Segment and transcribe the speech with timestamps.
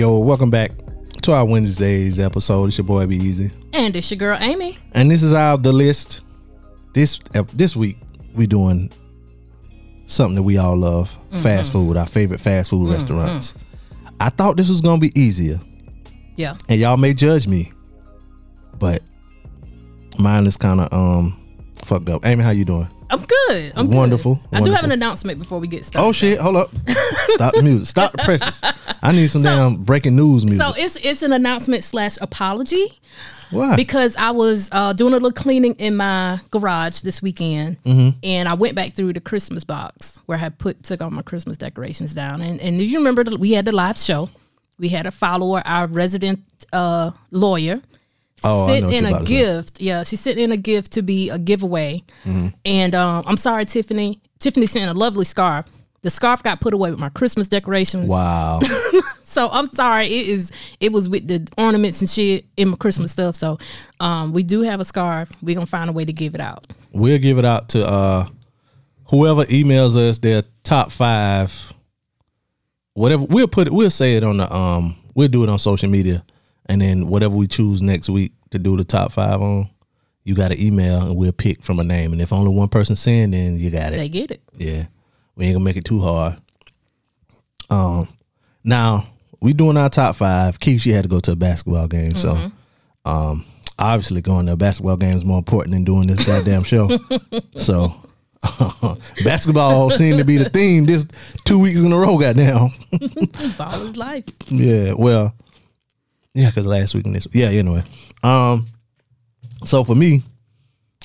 [0.00, 0.70] Yo, welcome back
[1.20, 2.68] to our Wednesdays episode.
[2.68, 4.78] It's your boy Be Easy, And it's your girl Amy.
[4.92, 6.22] and this is our the list.
[6.94, 7.20] This
[7.52, 7.98] this week
[8.34, 8.90] we doing
[10.06, 11.98] something that we all love: fast food.
[11.98, 13.52] Our favorite fast food restaurants.
[14.18, 15.60] I thought this was gonna be easier,
[16.34, 16.56] Yeah.
[16.70, 17.70] and y'all may judge me,
[18.78, 19.02] but
[20.18, 21.36] mine is kind of um
[21.84, 22.24] fucked up.
[22.24, 22.88] Amy, how you doing?
[23.10, 23.72] I'm good.
[23.76, 23.96] I'm good.
[23.96, 26.06] Wonderful, I do have an announcement before we get started.
[26.08, 26.38] Oh shit!
[26.38, 26.70] Hold up!
[27.30, 27.88] Stop the music.
[27.88, 28.60] Stop the presses.
[29.02, 30.60] I need some damn breaking news music.
[30.62, 33.00] So it's it's an announcement slash apology
[33.50, 33.74] Why?
[33.76, 38.18] because I was uh, doing a little cleaning in my garage this weekend, Mm-hmm.
[38.22, 41.22] and I went back through the Christmas box where I had put took all my
[41.22, 44.30] Christmas decorations down, and and you remember that we had the live show.
[44.78, 46.40] We had a follower, our resident
[46.72, 47.82] uh, lawyer,
[48.44, 49.24] Oh, sent in a to say.
[49.24, 49.80] gift.
[49.80, 52.02] Yeah, she sent in a gift to be a giveaway.
[52.24, 52.48] Mm-hmm.
[52.64, 54.20] And um, I'm sorry, Tiffany.
[54.38, 55.66] Tiffany sent a lovely scarf.
[56.02, 58.08] The scarf got put away with my Christmas decorations.
[58.08, 58.60] wow.
[59.22, 60.06] So I'm sorry.
[60.06, 60.50] It is.
[60.80, 63.36] It was with the ornaments and shit in my Christmas stuff.
[63.36, 63.58] So
[64.00, 65.30] um, we do have a scarf.
[65.40, 66.66] We're gonna find a way to give it out.
[66.92, 68.26] we'll give it out to uh
[69.04, 71.72] whoever emails us their top five
[72.94, 75.88] whatever we'll put it we'll say it on the um we'll do it on social
[75.88, 76.24] media
[76.70, 79.68] and then whatever we choose next week to do the top five on
[80.22, 82.12] you got an email and we'll pick from a name.
[82.12, 83.96] And if only one person send then you got it.
[83.96, 84.42] They get it.
[84.56, 84.86] yeah.
[85.34, 86.36] We ain't gonna make it too hard.
[87.70, 88.08] Um
[88.62, 89.06] now
[89.40, 90.60] we doing our top five.
[90.60, 92.50] Keys she had to go to a basketball game so
[93.04, 93.44] um
[93.78, 96.88] obviously going to a basketball game is more important than doing this goddamn show.
[97.56, 97.92] So
[99.24, 101.06] basketball seemed to be the theme this
[101.44, 102.70] two weeks in a row goddamn.
[103.58, 104.24] Ball is life.
[104.48, 105.34] yeah well
[106.34, 107.82] yeah because last week and this yeah anyway
[108.22, 108.66] um
[109.64, 110.22] so for me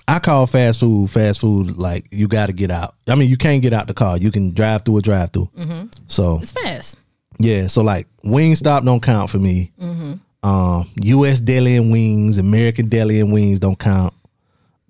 [0.08, 2.94] I call fast food fast food like you got to get out.
[3.08, 4.18] I mean, you can't get out the car.
[4.18, 5.50] You can drive through a drive through.
[6.06, 7.00] So It's fast.
[7.40, 9.72] yeah, so like Wingstop don't count for me.
[10.44, 11.40] Um, U.S.
[11.40, 14.13] Deli and Wings, American Deli and Wings don't count.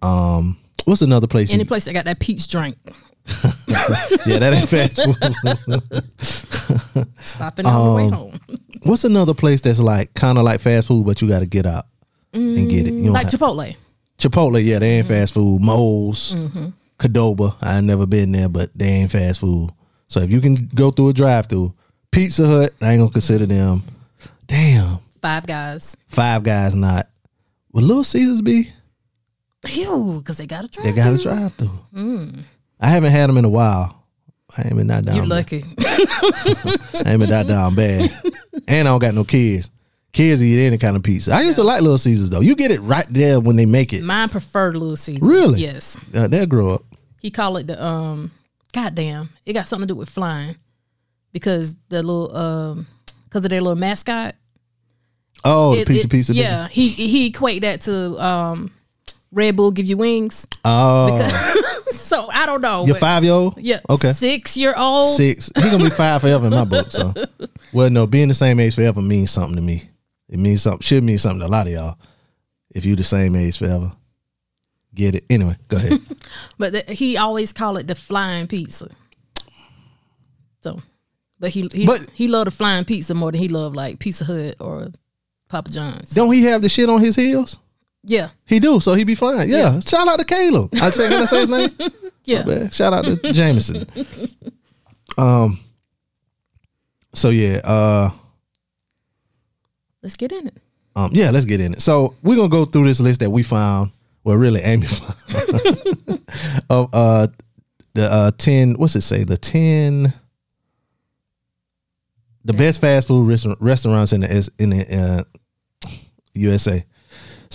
[0.01, 1.49] Um, what's another place?
[1.49, 2.75] Any place that got that peach drink.
[4.25, 5.15] yeah, that ain't fast food.
[7.19, 8.39] Stopping on the Um, way home.
[8.83, 11.65] what's another place that's like kind of like fast food, but you got to get
[11.65, 11.85] out
[12.33, 12.93] and get it?
[12.93, 13.75] You know, Like Chipotle.
[14.17, 15.61] Chipotle, yeah, they ain't fast food.
[15.61, 16.67] Moe's, Mm-hmm.
[16.97, 19.69] Qdoba, I ain't never been there, but they ain't fast food.
[20.07, 21.73] So if you can go through a drive through,
[22.11, 23.83] Pizza Hut, I ain't gonna consider them.
[24.47, 25.97] Damn, Five guys.
[26.07, 27.09] Five Guys not.
[27.73, 28.69] Would Little Caesars be?
[29.65, 30.85] Phew, because they got a drive.
[30.85, 32.33] They got a drive through.
[32.79, 34.03] I haven't had them in a while.
[34.57, 35.15] I ain't been that down.
[35.15, 35.29] You're bad.
[35.29, 35.63] lucky.
[35.79, 38.11] I ain't been that down bad.
[38.67, 39.69] and I don't got no kids.
[40.13, 41.33] Kids eat any kind of pizza.
[41.33, 42.39] I used to like Little Caesars though.
[42.41, 44.03] You get it right there when they make it.
[44.03, 45.27] Mine preferred Little Caesars.
[45.27, 45.61] Really?
[45.61, 45.97] Yes.
[46.13, 46.83] Uh, they'll grow up.
[47.21, 48.31] He called it the um
[48.71, 49.29] goddamn.
[49.45, 50.55] It got something to do with flying.
[51.33, 52.87] Because the little um
[53.25, 54.35] because of their little mascot.
[55.43, 56.33] Oh, the It- pizza, it- pizza.
[56.33, 56.41] pizza.
[56.43, 56.67] Yeah.
[56.69, 58.71] He he equate that to um
[59.31, 60.47] Red Bull give you wings.
[60.63, 61.07] Oh,
[61.93, 62.85] So I don't know.
[62.85, 63.57] your five year old.
[63.57, 63.79] Yeah.
[63.89, 64.11] Okay.
[64.13, 65.17] Six year old.
[65.17, 65.51] Six.
[65.55, 66.91] He gonna be five forever in my book.
[66.91, 67.13] So,
[67.73, 69.87] well, no, being the same age forever means something to me.
[70.29, 70.81] It means something.
[70.81, 71.97] Should mean something to a lot of y'all.
[72.73, 73.91] If you the same age forever,
[74.93, 75.25] get it.
[75.29, 76.01] Anyway, go ahead.
[76.57, 78.89] But the, he always call it the flying pizza.
[80.61, 80.81] So,
[81.39, 84.25] but he he But- he loved the flying pizza more than he loved like Pizza
[84.25, 84.87] Hut or
[85.47, 86.09] Papa John's.
[86.11, 87.57] Don't he have the shit on his heels?
[88.07, 88.79] Yeah, He do.
[88.79, 89.49] So he be fine.
[89.49, 89.79] Yeah.
[89.79, 90.69] Shout out to Caleb.
[90.75, 91.71] I say, can I say his name?
[92.25, 92.69] yeah.
[92.69, 93.85] Shout out to Jameson.
[95.17, 95.59] Um.
[97.13, 97.61] So yeah.
[97.63, 98.09] Uh.
[100.03, 100.57] Let's get in it.
[100.95, 101.81] Um, yeah, let's get in it.
[101.81, 103.91] So we're gonna go through this list that we found.
[104.25, 106.21] Well, really, Amy found
[106.69, 107.27] of uh
[107.93, 108.73] the uh ten.
[108.75, 109.23] What's it say?
[109.23, 110.13] The ten.
[112.43, 115.89] The best fast food restaur- restaurants in the in the uh,
[116.33, 116.85] USA.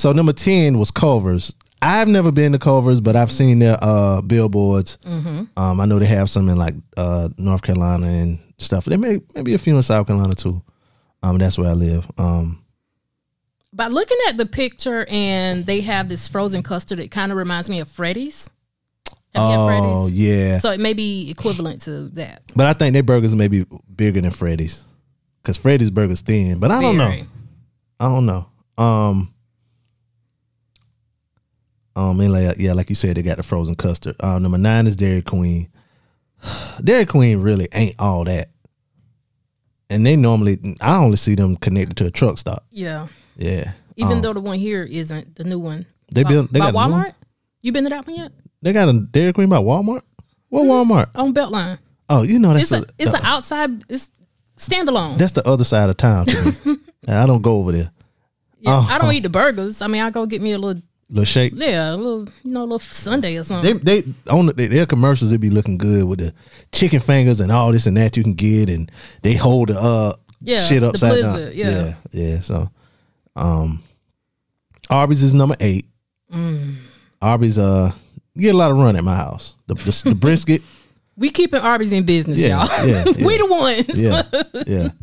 [0.01, 1.53] So number ten was Culver's.
[1.83, 4.97] I've never been to Culver's, but I've seen their uh, billboards.
[5.05, 8.87] Um, I know they have some in like uh, North Carolina and stuff.
[8.87, 10.63] They may maybe a few in South Carolina too.
[11.23, 12.11] Um, that's where I live.
[12.17, 12.65] Um,
[13.75, 17.69] By looking at the picture and they have this frozen custard, it kind of reminds
[17.69, 18.49] me of Freddy's.
[19.35, 22.43] Have oh yeah, So it may be equivalent to that.
[22.57, 24.83] but I think their burgers may be bigger than Freddy's.
[25.43, 27.27] because Freddy's Burger's thin, but I don't know.
[28.01, 28.47] I don't know.
[28.79, 29.35] Um,
[32.01, 34.17] um, and like, yeah, like you said, they got the frozen custard.
[34.21, 35.69] Uh, number nine is Dairy Queen.
[36.83, 38.51] Dairy Queen really ain't all that,
[39.89, 42.65] and they normally I only see them connected to a truck stop.
[42.71, 43.09] Yeah.
[43.37, 45.87] Yeah, Even Um, though the one here isn't the new one.
[46.13, 46.91] They built- they by got?
[46.91, 47.15] Walmart.
[47.63, 48.33] You been to that one yet?
[48.61, 50.03] they got a Dairy Queen by Walmart.
[50.51, 51.09] What Walmart?
[51.15, 51.79] On Beltline.
[52.09, 53.85] Oh, you know that's It's a a, it's uh, an outside.
[53.89, 54.11] It's
[54.59, 55.17] standalone.
[55.17, 56.27] that's the other side of town.
[57.09, 57.91] I don't go over there.
[58.59, 59.81] Yeah, I don't eat the burgers.
[59.81, 61.55] I mean, I go get me a little, Little shake.
[61.57, 63.81] yeah, a little, you know, a little sundae or something.
[63.81, 65.31] They they on the, their commercials.
[65.33, 66.33] They be looking good with the
[66.73, 68.91] chicken fingers and all this and that you can get, and
[69.23, 71.39] they hold the uh Yeah, shit upside down.
[71.53, 71.71] yeah.
[71.71, 72.41] yeah, yeah.
[72.41, 72.71] So,
[73.37, 73.83] um,
[74.89, 75.87] Arby's is number eight.
[76.33, 76.77] Mm.
[77.21, 77.93] Arby's uh
[78.35, 79.57] you get a lot of run at my house.
[79.67, 80.63] The the, the brisket,
[81.17, 82.87] we keeping Arby's in business, Yeah, y'all.
[82.89, 83.27] yeah, yeah.
[83.27, 84.05] we the ones.
[84.05, 84.89] yeah, yeah.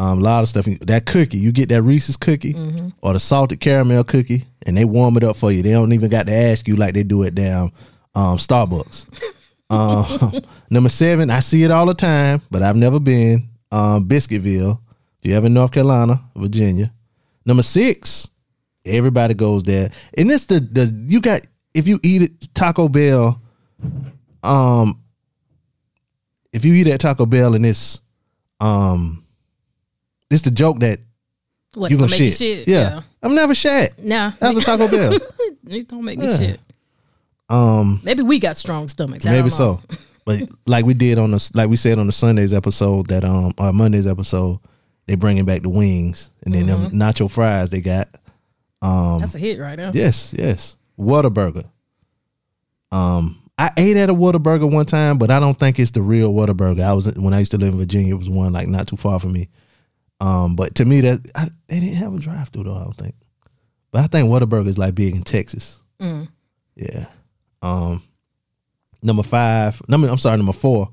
[0.00, 0.66] Um, a lot of stuff.
[0.82, 2.90] That cookie, you get that Reese's cookie Mm-hmm.
[3.02, 5.62] or the salted caramel cookie, and they warm it up for you.
[5.62, 7.72] They don't even got to ask you like they do it down
[8.14, 9.06] um, Starbucks.
[9.70, 13.48] um, number seven, I see it all the time, but I've never been.
[13.72, 14.78] Um, Biscuitville.
[15.22, 16.92] If you ever in North Carolina, Virginia.
[17.46, 18.28] Number six,
[18.84, 23.40] everybody goes there, and it's the the you got if you eat it Taco Bell.
[24.42, 25.02] Um,
[26.52, 28.00] if you eat at Taco Bell and it's
[28.60, 29.24] um,
[30.30, 31.00] it's the joke that
[31.74, 32.34] What, you gonna shit.
[32.34, 32.68] shit?
[32.68, 33.00] Yeah.
[33.22, 35.18] I'm never shat Nah, after Taco Bell.
[35.68, 36.36] it don't make me Yeah.
[36.36, 36.60] shit.
[37.48, 39.26] Um, Maybe we got strong stomachs.
[39.26, 39.80] I maybe don't know.
[39.90, 43.24] so, but like we did on the like we said on the Sundays episode that
[43.24, 44.58] um or Mondays episode,
[45.06, 47.02] they bringing back the wings and then them Mm-hmm.
[47.02, 48.08] nacho fries they got.
[48.82, 49.90] That's a hit right now.
[49.94, 51.64] Yes, yes, Whataburger.
[52.92, 56.32] Um, I ate at a Whataburger one time, but I don't think it's the real
[56.32, 56.82] Whataburger.
[56.82, 58.14] I was when I used to live in Virginia.
[58.14, 59.48] It was one like not too far from me.
[60.20, 62.74] Um, but to me, that I, they didn't have a drive through though.
[62.74, 63.14] I don't think.
[63.90, 65.80] But I think Whataburger is like big in Texas.
[66.00, 66.28] Mm.
[66.76, 67.06] Yeah.
[67.62, 68.02] Um,
[69.02, 69.80] number five.
[69.88, 70.90] Number I'm sorry, number four.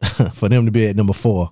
[0.34, 1.50] for them to be at number four,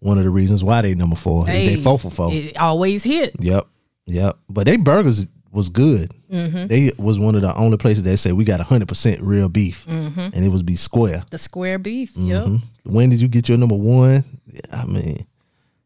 [0.00, 2.28] one of the reasons why they number four is they Hey, four for four.
[2.32, 3.34] It always hit.
[3.40, 3.66] Yep,
[4.06, 4.36] yep.
[4.50, 6.12] But they burgers was good.
[6.30, 6.66] Mm-hmm.
[6.66, 9.86] They was one of the only places that said we got hundred percent real beef,
[9.86, 10.20] Mm-hmm.
[10.20, 11.24] and it was be square.
[11.30, 12.12] The square beef.
[12.14, 12.26] Mm-hmm.
[12.54, 12.62] Yep.
[12.84, 14.24] When did you get your number one?
[14.70, 15.26] I mean,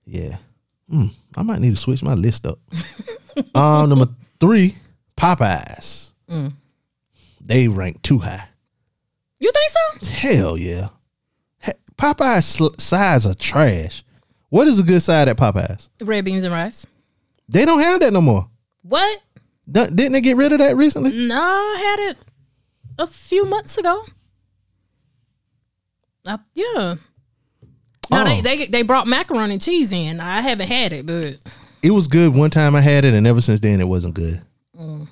[0.05, 0.39] yeah.
[0.93, 2.59] Mm, I might need to switch my list up.
[3.55, 4.09] um, number
[4.41, 4.77] three,
[5.17, 6.11] Popeyes.
[6.31, 6.53] Mm.
[7.41, 8.49] They rank too high.
[9.39, 10.11] You think so?
[10.13, 10.89] Hell yeah.
[11.63, 14.05] He- Popeyes sl- sides are trash.
[14.51, 15.89] What is a good side at Popeyes?
[16.01, 16.87] Red beans and rice.
[17.49, 18.49] They don't have that no more.
[18.83, 19.21] What?
[19.71, 21.27] Dun- Didn't they get rid of that recently?
[21.27, 22.19] No, I had it
[22.99, 24.05] a few months ago.
[26.25, 26.97] Uh, yeah.
[28.13, 28.43] No, they, Oh.
[28.43, 30.21] they they brought macaroni and cheese in.
[30.21, 31.37] I haven't had it, but
[31.83, 34.41] it was good one time I had it, and ever since then it wasn't good.
[34.79, 35.09] Mm.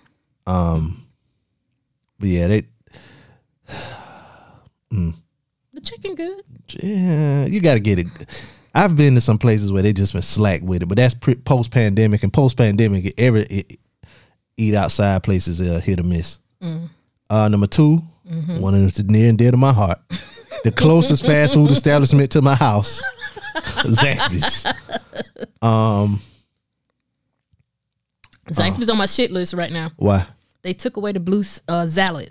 [0.47, 1.07] Um,
[2.19, 2.63] but yeah, they
[4.91, 6.43] the chicken good.
[6.83, 8.07] yeah, you got to get it.
[8.75, 11.35] I've been to some places where they just been slack with it, but that's pre-
[11.35, 13.79] post pandemic, and post pandemic, every it,
[14.57, 16.39] eat outside places are hit or miss.
[16.63, 16.89] Mm.
[17.29, 18.61] Uh, number 2 Mm-hmm.
[18.61, 19.99] one that's near and dear to my heart,
[20.65, 23.03] the closest fast food establishment to my house,
[23.55, 24.67] Zaxby's.
[25.63, 26.21] Um,
[28.49, 29.91] Zaxby's on my shit list right now.
[29.97, 30.27] why
[30.63, 32.31] They took away the blue uh, salad.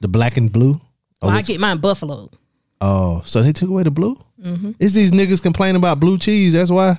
[0.00, 0.80] the black and blue?
[1.20, 2.30] Oh, Well, I get mine buffalo.
[2.80, 4.16] Oh, so they took away the blue?
[4.42, 4.72] Mm-hmm.
[4.80, 6.52] It's these niggas complaining about blue cheese.
[6.54, 6.98] That's why.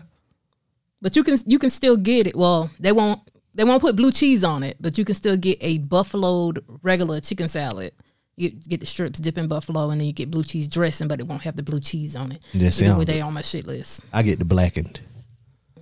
[1.02, 2.36] But you can you can still get it.
[2.36, 3.20] Well, they won't
[3.54, 7.20] they won't put blue cheese on it, but you can still get a buffaloed regular
[7.20, 7.92] chicken salad.
[8.36, 11.20] You get the strips dip in buffalo, and then you get blue cheese dressing, but
[11.20, 12.44] it won't have the blue cheese on it.
[12.54, 14.02] Yeah, see, I Either don't way, do- they on my shit list.
[14.12, 15.02] I get the blackened.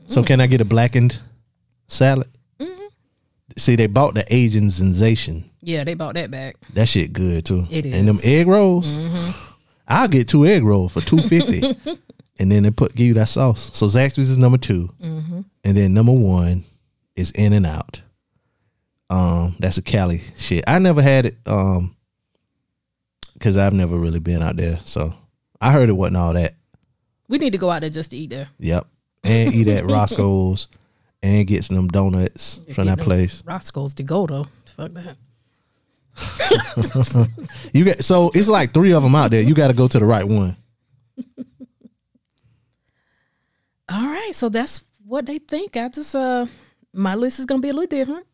[0.07, 1.21] So can I get a blackened
[1.87, 2.27] salad?
[2.59, 2.85] Mm-hmm.
[3.57, 5.49] See, they bought the Asian sensation.
[5.61, 6.57] Yeah, they bought that back.
[6.73, 7.65] That shit good too.
[7.69, 8.21] It And them is.
[8.21, 8.29] Mm-hmm.
[8.41, 8.99] egg rolls.
[9.87, 11.61] I'll get two egg rolls for two fifty,
[12.39, 13.71] and then they put give you that sauce.
[13.73, 15.41] So Zaxby's is number 2 Mm-hmm.
[15.63, 16.65] and then number one
[17.15, 18.01] is In and Out.
[19.09, 20.63] Um, that's a Cali shit.
[20.67, 21.37] I never had it.
[21.45, 21.95] Um,
[23.41, 24.77] because I've never really been out there.
[24.83, 25.15] So
[25.59, 26.53] I heard it wasn't all that.
[27.27, 28.49] We need to go out there just to eat there.
[28.59, 28.85] Yep.
[29.23, 30.67] And eat at Roscoe's
[31.23, 33.41] and get some donuts from that place.
[33.43, 34.45] Roscoe's to go though.
[34.77, 35.17] Fuck that.
[37.73, 39.41] You got so it's like three of them out there.
[39.41, 40.55] You got to go to the right one.
[43.89, 45.77] All right, so that's what they think.
[45.77, 46.45] I just uh,
[46.93, 48.27] my list is gonna be a little different.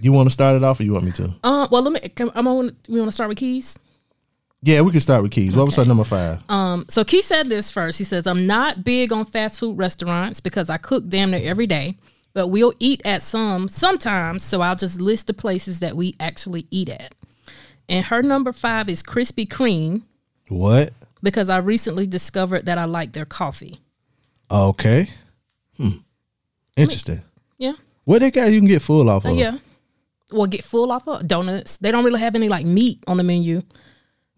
[0.00, 1.34] You want to start it off, or you want me to?
[1.42, 2.08] Uh, well, let me.
[2.10, 2.76] Can, I'm on.
[2.88, 3.78] We want to start with keys.
[4.62, 5.54] Yeah, we can start with Keys.
[5.54, 6.42] What was her number five?
[6.50, 7.98] Um, so Keys said this first.
[7.98, 11.66] He says, I'm not big on fast food restaurants because I cook damn near every
[11.66, 11.96] day,
[12.32, 14.42] but we'll eat at some sometimes.
[14.42, 17.14] So I'll just list the places that we actually eat at.
[17.88, 20.02] And her number five is Krispy Kreme
[20.48, 20.92] what?
[21.22, 23.80] because I recently discovered that I like their coffee.
[24.50, 25.08] Okay.
[25.76, 25.98] Hmm.
[26.76, 27.22] Interesting.
[27.58, 27.72] Yeah.
[28.04, 29.32] What they got you can get full off of?
[29.32, 29.58] Uh, yeah.
[30.30, 31.78] Well, get full off of donuts.
[31.78, 33.62] They don't really have any like meat on the menu,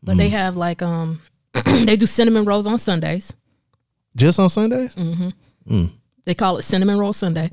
[0.02, 0.18] but Mm.
[0.18, 1.20] they have like um
[1.64, 3.32] they do cinnamon rolls on Sundays.
[4.16, 4.94] Just on Sundays?
[4.96, 5.90] Mm.
[6.24, 7.50] They call it cinnamon roll Sunday.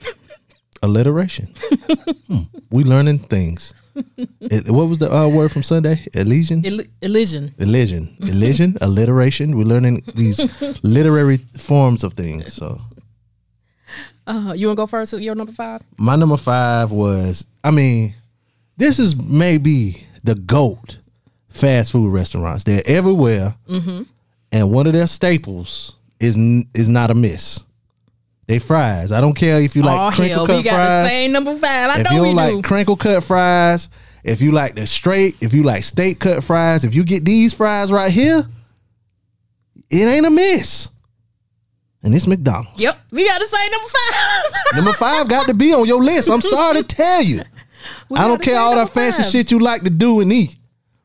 [0.82, 1.48] Alliteration.
[2.28, 2.42] Hmm.
[2.70, 3.72] We learning things.
[4.40, 6.04] It- what was the uh, word from Sunday?
[6.12, 6.62] Elysian?
[6.64, 7.54] Ely- Elysian.
[7.58, 8.16] Elision.
[8.20, 9.56] Elision, alliteration.
[9.56, 10.38] We're learning these
[10.82, 12.52] literary forms of things.
[12.52, 12.80] So
[14.26, 15.80] Uh, you wanna go first with your number five?
[15.96, 18.14] my number five was, I mean,
[18.76, 20.98] this is maybe the GOAT
[21.58, 22.64] fast food restaurants.
[22.64, 23.54] They're everywhere.
[23.68, 24.02] Mm-hmm.
[24.52, 26.36] And one of their staples is
[26.74, 27.64] is not a miss.
[28.46, 29.12] They fries.
[29.12, 31.04] I don't care if you like oh crinkle hell, cut we got fries.
[31.04, 31.90] the same number five.
[31.90, 32.62] I if know you don't like do.
[32.62, 33.90] crinkle cut fries,
[34.24, 37.52] if you like the straight, if you like steak cut fries, if you get these
[37.52, 38.46] fries right here,
[39.90, 40.90] it ain't a miss.
[42.02, 42.80] And it's McDonald's.
[42.80, 44.76] Yep, we got the same number five.
[44.76, 46.30] Number five got to be on your list.
[46.30, 47.42] I'm sorry to tell you.
[48.08, 50.56] We I don't care all that fancy shit you like to do and eat.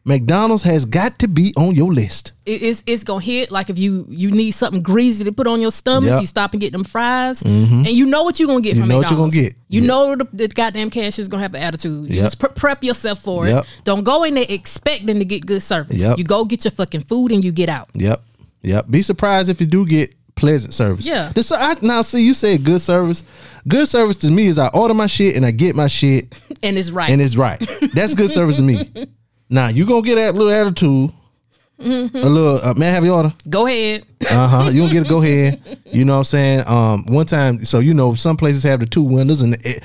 [0.06, 2.34] McDonald's has got to be on your list.
[2.46, 5.62] It- it's it's gonna hit like if you you need something greasy to put on
[5.62, 6.22] your stomach, Yep.
[6.22, 7.74] you stop and get them fries, mm-hmm.
[7.86, 9.54] and you know what you're gonna get You from know what you're gonna McDonald's.
[9.56, 9.56] get.
[9.70, 9.88] You Yeah.
[9.88, 12.10] know the, the goddamn cashier is gonna have an attitude.
[12.10, 12.22] Yep.
[12.24, 13.64] Just pre- prep yourself for Yep.
[13.64, 13.70] it.
[13.86, 16.00] Don't go in there expecting to get good service.
[16.00, 16.18] Yep.
[16.18, 17.90] You go get your fucking food and you get out.
[17.94, 18.22] Yep.
[18.64, 18.86] Yep.
[18.90, 21.06] Be surprised if you do get pleasant service.
[21.08, 21.32] Yeah.
[21.34, 23.24] This, I, now, see, you said good service.
[23.68, 26.34] Good service to me is I order my shit and I get my shit
[26.64, 27.10] And it's right.
[27.10, 27.66] and it's right.
[27.94, 28.92] That's good service to me.
[29.54, 31.12] Now, you to get that little attitude.
[31.80, 32.18] Mm-hmm.
[32.18, 33.34] A little, uh, man, have your order?
[33.50, 34.04] go ahead.
[34.22, 34.70] Uh huh.
[34.72, 35.80] You don't get to go ahead.
[35.86, 36.64] You know what I'm saying?
[36.66, 39.84] Um, one time, so you know, some places have the two windows, and it,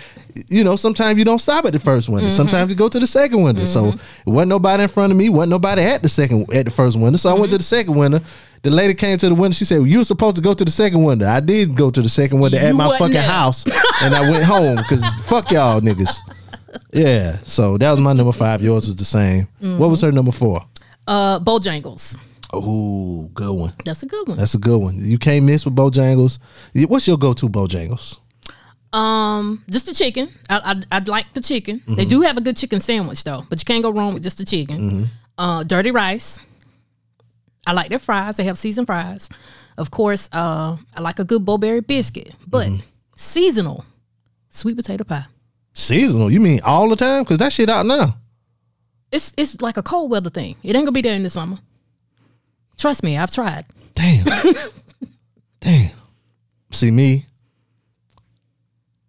[0.48, 2.30] you know, sometimes you don't stop at the first window.
[2.30, 3.66] Sometimes you go to the second window.
[3.66, 6.70] So it wasn't nobody in front of me, wasn't nobody at the second at the
[6.70, 7.18] first window.
[7.18, 8.20] So I went to the second window.
[8.62, 9.54] The lady came to the window.
[9.54, 11.90] She said, well, "You were supposed to go to the second window." I did go
[11.90, 13.22] to the second window at my fucking there.
[13.22, 13.66] house,
[14.02, 16.16] and I went home because fuck y'all niggas.
[16.92, 17.38] Yeah.
[17.44, 18.62] So that was my number five.
[18.62, 19.48] Yours was the same.
[19.60, 20.64] What was her number four?
[21.06, 22.16] Uh, Bojangles.
[22.52, 23.72] Oh, good one.
[23.84, 24.38] That's a good one.
[24.38, 24.98] That's a good one.
[25.00, 26.38] You can't miss with Bojangles.
[26.88, 28.18] What's your go-to Bojangles?
[28.92, 30.30] Um, just the chicken.
[30.48, 31.82] I, I I'd like the chicken.
[31.86, 32.08] They Mm-hmm.
[32.08, 34.44] do have a good chicken sandwich though, but you can't go wrong with just the
[34.46, 34.78] chicken.
[34.78, 35.04] Mm-hmm.
[35.36, 36.40] Uh, dirty rice.
[37.66, 38.36] I like their fries.
[38.36, 39.28] They have seasoned fries.
[39.76, 42.82] Of course, uh, I like a good Bo-Berry biscuit, but Mm-hmm.
[43.14, 43.84] seasonal
[44.48, 45.26] sweet potato pie.
[45.78, 46.28] Seasonal?
[46.30, 47.22] You mean all the time?
[47.22, 48.16] Because that shit out now.
[49.12, 50.56] It's it's like a cold weather thing.
[50.64, 51.58] It ain't gonna be there in the summer.
[52.76, 53.64] Trust me, I've tried.
[53.94, 54.26] Damn.
[55.60, 55.90] Damn.
[56.72, 57.26] See me.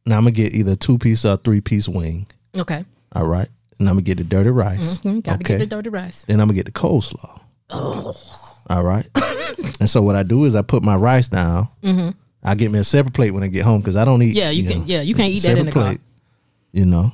[0.06, 2.28] Now I'm gonna get either two piece or three piece wing.
[2.56, 3.48] Okay, All right.
[3.80, 5.00] And I'm gonna get the dirty rice.
[5.00, 5.58] mm, gotta okay.
[5.58, 6.24] get the dirty rice.
[6.26, 7.40] Then I'm gonna get the coleslaw.
[8.70, 9.08] All right.
[9.80, 11.68] and so what I do is I put my rice down.
[12.44, 14.30] I get me a separate plate when I get home because I don't eat.
[14.30, 14.38] Mm-hmm.
[14.38, 14.80] Yeah, you can.
[14.80, 16.06] know, Yeah, you can't eat that in the separate car.
[16.72, 17.12] You know,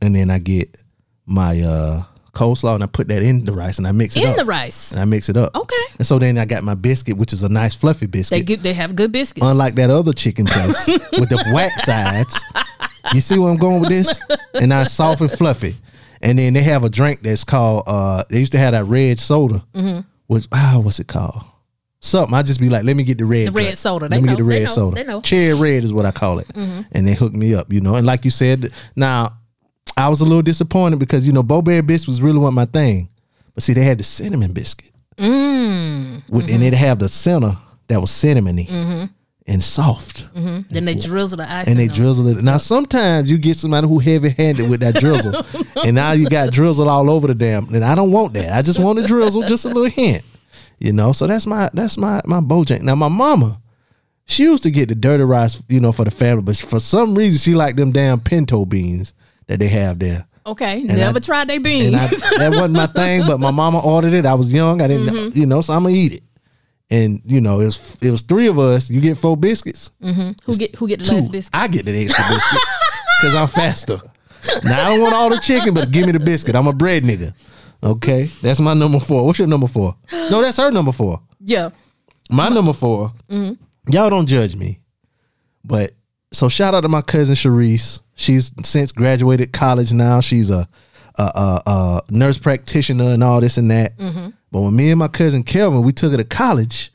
[0.00, 0.76] and then I get
[1.26, 4.28] my uh coleslaw and I put that in the rice and I mix it In
[4.30, 4.36] up.
[4.36, 4.92] the rice.
[4.92, 5.56] and I mix it up.
[5.56, 5.74] Okay.
[5.98, 8.38] And so then I got my biscuit, which is a nice fluffy biscuit.
[8.38, 9.44] They get they have good biscuits.
[9.44, 12.40] Unlike that other chicken place with the whack sides.
[13.12, 14.20] You see where I'm going with this?
[14.54, 15.76] And I soft and fluffy.
[16.22, 19.18] And then they have a drink that's called uh they used to have that red
[19.18, 19.64] soda.
[19.74, 20.00] Mm-hmm.
[20.28, 21.42] Which ah, what's it called?
[22.00, 22.34] Something.
[22.34, 23.48] I just be like, let me get the red.
[23.48, 23.76] The red drink.
[23.78, 24.04] soda.
[24.04, 24.48] Let They me get the know.
[24.50, 24.72] They red know.
[24.74, 24.94] soda.
[24.96, 25.16] They know.
[25.18, 25.22] Mm-hmm.
[25.22, 26.46] Cherry red is what I call it.
[26.54, 27.96] And they hooked me up, you know.
[27.96, 29.34] And like you said, now
[29.96, 33.08] I was a little disappointed because you know Bo-Berry biscuit was really what my thing,
[33.54, 36.22] but see they had the cinnamon biscuit, Mm.
[36.28, 37.56] with, and it have the center
[37.88, 39.10] that was cinnamony
[39.48, 41.66] and soft, Then they drizzle the ice.
[41.66, 41.96] and they them.
[41.96, 42.42] drizzle it.
[42.44, 45.42] Now sometimes you get somebody who heavy handed with that drizzle,
[45.84, 47.74] and now you got drizzle all over the damn.
[47.74, 48.52] And I don't want that.
[48.52, 50.22] I just want a drizzle, just a little hint,
[50.78, 51.12] you know.
[51.12, 52.82] So that's my that's my my Bojank.
[52.82, 53.60] Now my mama.
[54.30, 57.14] She used to get the dirty rice, you know, for the family, but for some
[57.14, 59.14] reason she liked them damn pinto beans
[59.46, 60.26] that they have there.
[60.44, 61.86] Okay, never I- tried they beans.
[61.88, 62.06] And I,
[62.38, 64.26] that wasn't my thing, but my mama ordered it.
[64.26, 64.82] I was young.
[64.82, 65.38] I didn't, Mm-hmm.
[65.38, 66.22] you know, so I'm gonna eat it.
[66.90, 68.88] And you know, it was it was three of us.
[68.90, 69.90] You get four biscuits.
[70.02, 71.14] who get who get the Two.
[71.16, 71.54] last biscuit?
[71.54, 72.60] I get the extra biscuit
[73.20, 73.98] because I'm faster.
[74.64, 76.54] Now I don't want all the chicken, but give me the biscuit.
[76.54, 77.34] I'm a bread nigga.
[77.82, 79.24] Okay, that's my number four.
[79.24, 79.94] What's your number four?
[80.12, 81.20] No, that's her number four.
[81.40, 81.70] Yeah.
[82.30, 83.92] My number 4 Mm-hmm.
[83.92, 84.80] Y'all don't judge me,
[85.64, 85.92] but
[86.30, 88.00] so shout out to my cousin Sharice.
[88.16, 90.20] She's since graduated college now.
[90.20, 90.68] She's a
[91.16, 93.96] a, a, a nurse practitioner and all this and that.
[93.96, 94.28] Mm-hmm.
[94.52, 96.92] But when me and my cousin Kelvin, we took her to college,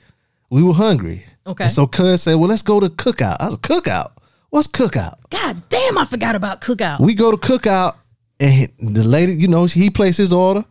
[0.52, 1.26] we were hungry.
[1.48, 1.64] Okay.
[1.64, 3.38] And so cuz said, well, let's go to cookout.
[3.40, 4.12] I was cookout.
[4.52, 5.16] What's cookout?
[5.32, 7.00] God damn, I forgot about cookout.
[7.00, 7.96] We go to cookout
[8.44, 10.66] and the lady, you know, he placed his order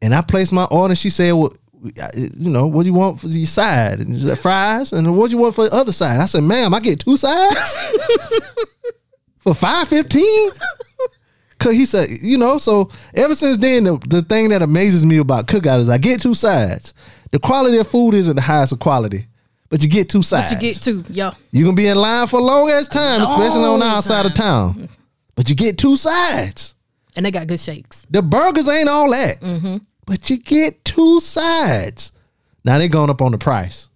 [0.00, 0.92] and I placed my order.
[0.92, 1.52] And she said, well,
[2.14, 4.00] you know, what do you want for your side?
[4.00, 4.92] And said, fries.
[4.92, 6.20] And what do you want for the other side?
[6.20, 7.76] I said, ma'am, I get two sides
[9.40, 10.50] for five fifteen.
[11.58, 15.16] Cause he said, you know, so ever since then, the, the thing that amazes me
[15.16, 16.94] about cookout is I get two sides.
[17.32, 19.26] The quality of food isn't the highest of quality,
[19.68, 20.52] but you get two sides.
[20.52, 21.32] you get two, yo.
[21.50, 24.24] You can be in line for a long ass time, especially on the Long outside
[24.24, 24.88] of town.
[25.34, 26.76] But you get two sides.
[27.18, 28.06] And they got good shakes.
[28.08, 29.78] The burgers ain't all that, Mm-hmm.
[30.06, 32.12] but you get two sides.
[32.64, 33.88] Now they going up on the price.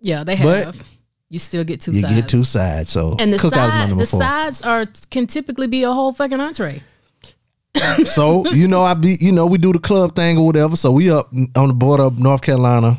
[0.00, 0.76] Yeah, they have.
[0.76, 0.82] But
[1.28, 2.14] you still get two You sides.
[2.14, 2.90] get two sides.
[2.90, 4.20] So And the cookout is my side, the four.
[4.20, 6.82] sides are can typically be a whole fucking entree.
[8.04, 10.76] So you know, I be you know we do the club thing or whatever.
[10.76, 12.98] So we up on the border of North Carolina.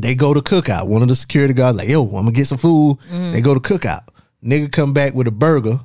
[0.00, 0.86] They go to cookout.
[0.86, 2.98] One of the security guards like, yo, I'm gonna get some food.
[3.10, 3.32] Mm-hmm.
[3.32, 4.08] They go to cookout.
[4.44, 5.80] Nigga come back with a burger,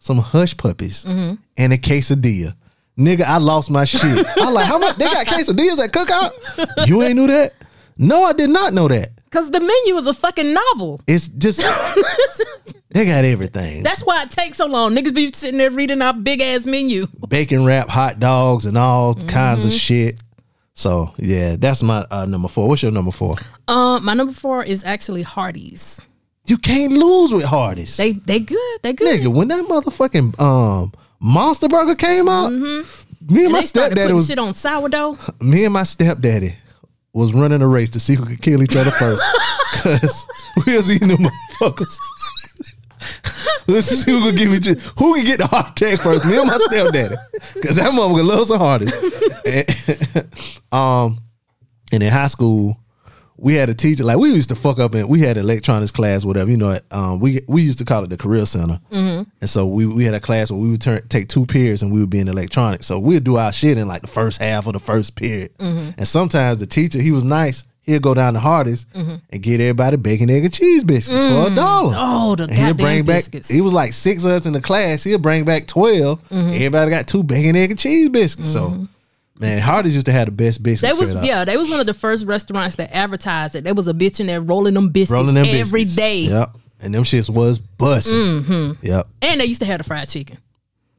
[0.00, 1.34] some hush puppies, Mm-hmm.
[1.56, 2.54] and a quesadilla.
[2.98, 4.26] Nigga, I lost my shit.
[4.36, 6.86] I like how much they got quesadillas at cookout.
[6.88, 7.54] You ain't knew that?
[7.96, 9.10] No, I did not know that.
[9.30, 11.00] Cause the menu is a fucking novel.
[11.06, 11.60] It's just
[12.90, 13.82] they got everything.
[13.84, 14.94] That's why it takes so long.
[14.94, 17.06] Niggas be sitting there reading our big ass menu.
[17.28, 19.68] bacon wrap hot dogs and all kinds Mm-hmm.
[19.68, 20.20] of shit.
[20.74, 22.68] So yeah, that's my uh, number four.
[22.68, 23.36] What's your number four?
[23.68, 26.00] Uh, my number four is actually Hardee's.
[26.50, 27.96] You can't lose with Hardee's.
[27.96, 28.82] They they good.
[28.82, 29.20] They good.
[29.20, 33.38] Nigga, when that motherfucking um Monster Burger came out, me and, Mm-hmm.
[33.38, 35.16] And my stepdaddy was shit on sourdough.
[35.40, 36.56] me and my stepdaddy
[37.12, 39.22] was running a race to see who could kill each other first.
[39.74, 40.26] Cause
[40.66, 41.96] we was eating them motherfuckers.
[43.68, 46.24] Let's see who could give each who can get the heart attack first.
[46.24, 47.14] Me and my stepdaddy.
[47.62, 48.92] Cause that motherfucker loves the Hardee's.
[49.46, 51.20] And, um
[51.92, 52.76] and in high school,
[53.40, 56.24] we had a teacher like we used to fuck up and we had electronics class,
[56.24, 56.50] whatever.
[56.50, 59.28] You know, um, we we used to call it the career center, mm-hmm.
[59.40, 61.92] and so we we had a class where we would turn take two periods and
[61.92, 62.86] we would be in electronics.
[62.86, 65.90] So we'd do our shit in like the first half of the first period, mm-hmm.
[65.96, 67.64] and sometimes the teacher he was nice.
[67.82, 69.16] He'll go down to Hardee's mm-hmm.
[69.30, 71.56] and get everybody bacon, egg, and cheese biscuits for a mm.
[71.56, 71.94] dollar.
[71.96, 73.16] Oh, the And he'll goddamn bring back.
[73.16, 73.50] biscuits.
[73.50, 75.02] It was like six of us in the class.
[75.02, 78.52] He'll bring back 12 Everybody got two bacon, egg, and cheese biscuits.
[78.52, 78.86] So,
[79.40, 80.92] man, Hardee's used to have the best biscuits.
[80.92, 83.64] They was yeah, they was one of the first restaurants that advertised it.
[83.64, 85.96] There was a bitch in there rolling them biscuits rolling them every biscuits.
[85.96, 86.20] day.
[86.22, 88.14] Yep, and them shits was busting.
[88.14, 88.86] Mm-hmm.
[88.86, 90.38] Yep, And they used to have the fried chicken.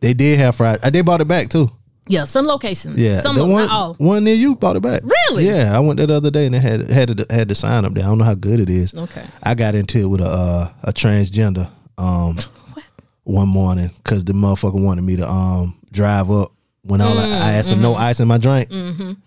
[0.02, 0.80] they did have fried.
[0.84, 1.70] uh, They bought it back too.
[2.08, 2.98] Yeah, some locations.
[2.98, 3.94] Yeah, some the one not all.
[3.94, 5.02] one near you bought it back.
[5.04, 5.46] Really?
[5.46, 7.94] Yeah, I went there the other day and they had had had the sign up
[7.94, 8.04] there.
[8.04, 8.94] I don't know how good it is.
[8.94, 9.24] Okay.
[9.44, 12.38] I got into it with a uh, a transgender um
[13.24, 16.52] one morning because the motherfucker wanted me to um drive up
[16.84, 17.84] when I, like, I asked for Mm-hmm.
[17.84, 19.18] no ice in my drink, and,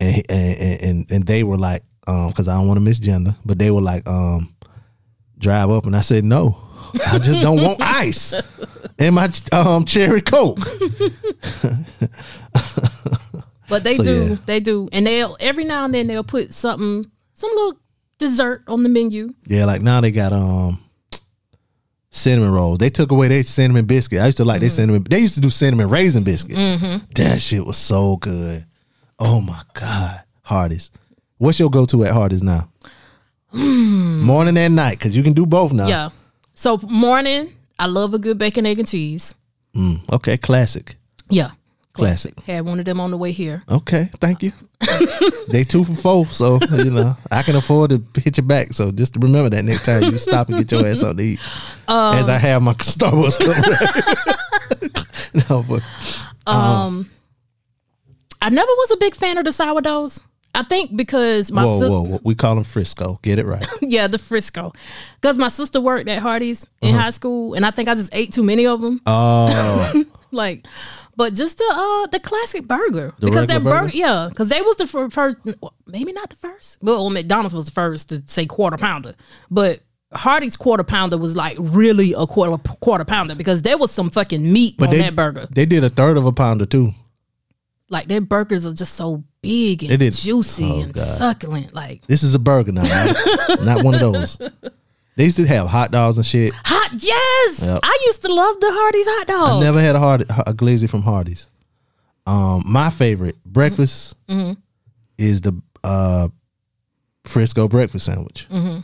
[0.00, 3.58] he- and and and they were like um because I don't want to misgender, but
[3.58, 4.54] they were like um
[5.38, 6.56] drive up and I said no.
[7.06, 8.34] I just don't want ice
[8.98, 10.58] in my um cherry coke.
[13.68, 14.36] But they So, do, yeah.
[14.46, 17.78] they do, and they'll every now and then they'll put something, some little
[18.18, 19.32] dessert on the menu.
[19.46, 20.80] Yeah, like now they got um
[22.10, 22.78] cinnamon rolls.
[22.78, 24.20] They took away their cinnamon biscuit.
[24.20, 24.60] I used to like Mm-hmm.
[24.62, 25.04] their cinnamon.
[25.08, 26.56] They used to do cinnamon raisin biscuit.
[27.14, 28.64] That shit was so good.
[29.18, 30.90] Oh my god, Hardee's.
[31.38, 32.68] What's your go to at Hardee's now?
[33.52, 35.88] Morning and night, because you can do both now.
[35.88, 36.10] Yeah.
[36.54, 39.34] So morning, I love a good bacon, egg, and cheese.
[39.74, 40.96] Mm, okay, classic.
[41.28, 41.50] Yeah.
[41.92, 42.38] Classic.
[42.40, 43.62] Had one of them on the way here.
[43.68, 44.52] Okay, thank you.
[45.48, 48.72] they two for four, so you know I can afford to hit you back.
[48.72, 51.40] So just remember that next time you stop and get your ass something to eat.
[51.88, 54.40] Um, As I have my Starbucks cup.
[55.50, 55.82] no, but
[56.46, 57.10] um, um,
[58.40, 60.20] I never was a big fan of the sourdoughs.
[60.54, 63.18] I think because my whoa, sis- whoa, whoa, we call them Frisco.
[63.22, 63.66] Get it right.
[63.82, 64.72] yeah, the Frisco,
[65.20, 67.02] because my sister worked at Hardee's in Uh-huh.
[67.02, 69.00] high school, and I think I just ate too many of them.
[69.06, 70.66] Oh, like,
[71.16, 73.96] but just the uh the classic burger because that burger, burger?
[73.96, 75.36] yeah, because they was the fir- first,
[75.86, 76.78] maybe not the first.
[76.82, 79.14] Well, McDonald's was the first to say quarter pounder,
[79.50, 79.80] but
[80.12, 84.52] Hardee's quarter pounder was like really a quarter quarter pounder because there was some fucking
[84.52, 85.46] meat on they that burger.
[85.50, 86.90] They did a third of a pounder too.
[87.88, 91.02] Like their burgers are just so big and juicy Oh, and God.
[91.04, 91.74] succulent.
[91.74, 93.60] Like This is a burger now, right?
[93.62, 94.38] not one of those.
[95.20, 96.50] They used to have hot dogs and shit.
[96.64, 97.60] hot, yes.
[97.62, 97.80] Yep.
[97.82, 99.52] I used to love the Hardee's hot dogs.
[99.52, 101.50] I never had a hard a glazzy from Hardee's.
[102.26, 104.52] Um, my favorite breakfast Mm-hmm.
[105.18, 106.28] is the uh,
[107.24, 108.46] Frisco breakfast sandwich.
[108.50, 108.78] Mm-hmm.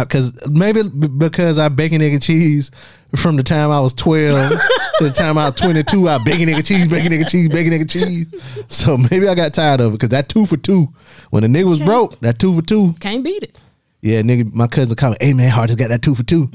[0.00, 2.72] Because maybe because I bacon egg and cheese
[3.14, 4.50] from the time I was twelve
[4.98, 6.08] to the time I was twenty two.
[6.08, 8.26] I bacon egg and cheese, bacon egg and cheese, bacon egg and cheese.
[8.66, 10.92] So maybe I got tired of it because that two for two.
[11.30, 12.94] When the nigga was broke, that two for two.
[12.98, 13.56] Can't beat it.
[14.04, 16.50] Yeah, nigga, my cousin me, hey man, just got that two for two.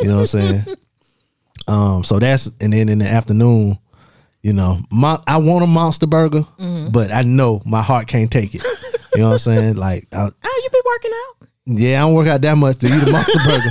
[0.00, 0.64] You know what I'm saying?
[1.68, 3.78] Um, so that's and then in the afternoon,
[4.42, 6.44] you know, my I want a monster burger,
[6.90, 8.64] but I know my heart can't take it.
[9.14, 9.76] You know what I'm saying?
[9.76, 11.48] Like, I, Oh, you be working out?
[11.66, 13.70] yeah, I don't work out that much to eat a monster burger.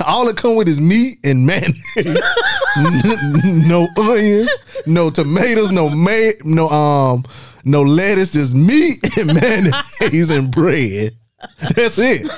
[0.06, 1.80] All it come with is meat and mayonnaise.
[3.66, 4.50] No onions,
[4.86, 7.24] no tomatoes, no may, no um,
[7.64, 11.16] no lettuce, just meat and mayonnaise and bread.
[11.74, 12.28] That's it.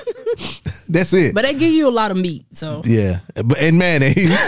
[0.88, 1.34] That's it.
[1.34, 4.38] But they give you a lot of meat, so Yeah, but and mayonnaise.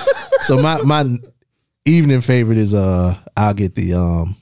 [0.42, 1.16] so my my
[1.84, 4.36] evening favorite is uh I'll get the um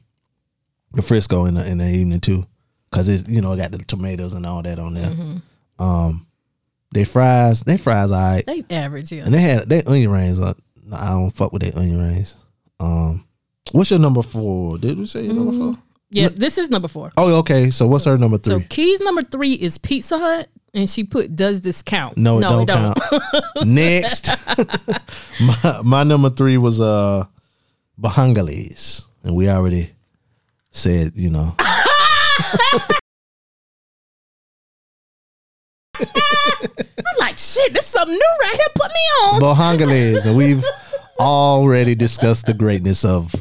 [0.93, 2.45] the Frisco in the in the evening too
[2.91, 5.13] because it's you know it got the tomatoes and all that on there.
[5.79, 6.27] Um,
[6.93, 9.25] they fries they fries all right, they average, yeah.
[9.25, 10.41] and they had they onion rings.
[10.41, 10.55] Uh,
[10.93, 12.37] I don't fuck with their onion rings.
[12.79, 13.27] Um,
[13.73, 14.79] what's your number four?
[14.79, 15.83] Did we say your number four?
[16.11, 17.13] Yeah, this is number four.
[17.17, 17.71] Oh, okay.
[17.71, 18.61] So what's her number three?
[18.61, 18.67] So?
[18.69, 22.17] Keys number three is Pizza Hut, and she put does this count?
[22.17, 22.99] No, it don't, count.
[23.65, 24.29] Next,
[25.41, 27.25] my, my number three was uh
[28.01, 29.93] Bahangales, and we already
[30.71, 31.85] said, you know, I'm
[37.19, 38.67] like, shit, this is something new right here.
[38.75, 39.41] Put me on.
[39.41, 40.65] Bahangales, and we've
[41.21, 43.33] already discussed the greatness of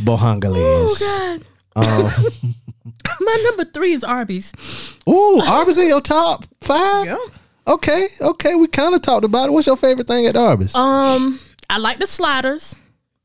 [0.00, 0.56] Bahangales.
[0.56, 1.44] Oh God.
[1.76, 2.10] Um,
[3.20, 4.52] My number three is Arby's.
[5.08, 7.06] ooh, Arby's in your top five?
[7.06, 7.16] Yeah.
[7.66, 9.52] Okay, okay, we kind of talked about it.
[9.52, 10.74] What's your favorite thing at Arby's?
[10.74, 11.38] Um,
[11.70, 12.76] I like the sliders.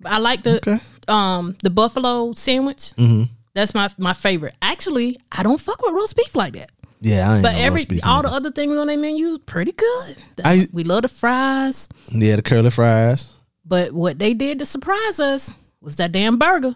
[0.06, 0.80] I like the Okay.
[1.08, 2.94] um the buffalo sandwich.
[2.98, 3.24] Mm-hmm.
[3.56, 4.56] That's my my favorite.
[4.62, 6.70] Actually, I don't fuck with roast beef like that.
[7.02, 8.30] yeah, I ain't But every roast beef all either.
[8.30, 10.18] the other things on their menu pretty good.
[10.46, 11.90] I- we love the fries.
[12.12, 13.34] yeah, the curly fries.
[13.66, 16.76] But what they did to surprise us was that damn burger.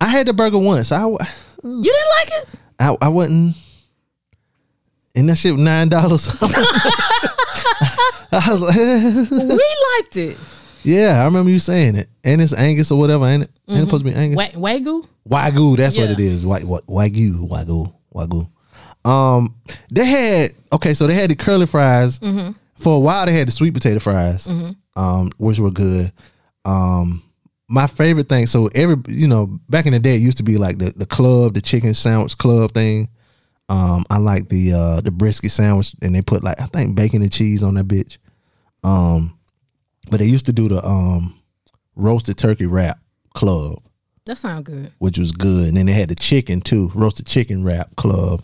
[0.00, 0.92] I had the burger once.
[0.92, 2.46] I, You didn't like it?
[2.78, 3.56] I, I wasn't.
[5.14, 6.28] And that shit was nine dollars.
[8.32, 8.76] I was like,
[9.30, 10.36] we liked it.
[10.84, 12.08] yeah, I remember you saying it.
[12.22, 13.50] And it's Angus or whatever, ain't it?
[13.68, 14.54] Ain't it supposed to be Angus?
[14.54, 15.06] Wa- Wagyu.
[15.28, 16.46] Wagyu, that's what it is.
[16.46, 18.48] Wa- wa- Wagyu, Wagyu, Wagyu.
[19.08, 19.56] Um,
[19.90, 22.18] they had okay, so they had the curly fries.
[22.20, 22.52] Mm-hmm.
[22.76, 24.46] For a while, they had the sweet potato fries,
[24.96, 26.12] um, which were good.
[26.64, 27.22] Um,
[27.70, 28.46] my favorite thing.
[28.46, 31.06] So every you know, back in the day, it used to be like the the
[31.06, 33.08] club, the chicken sandwich club thing.
[33.68, 37.22] Um, I like the uh the brisket sandwich, and they put like I think bacon
[37.22, 38.18] and cheese on that bitch.
[38.82, 39.38] Um,
[40.10, 41.38] but they used to do the um
[41.94, 42.98] roasted turkey wrap
[43.34, 43.80] club
[44.26, 44.92] That sounds good.
[44.98, 45.68] which was good.
[45.68, 48.42] And then they had the chicken too, roasted chicken wrap club.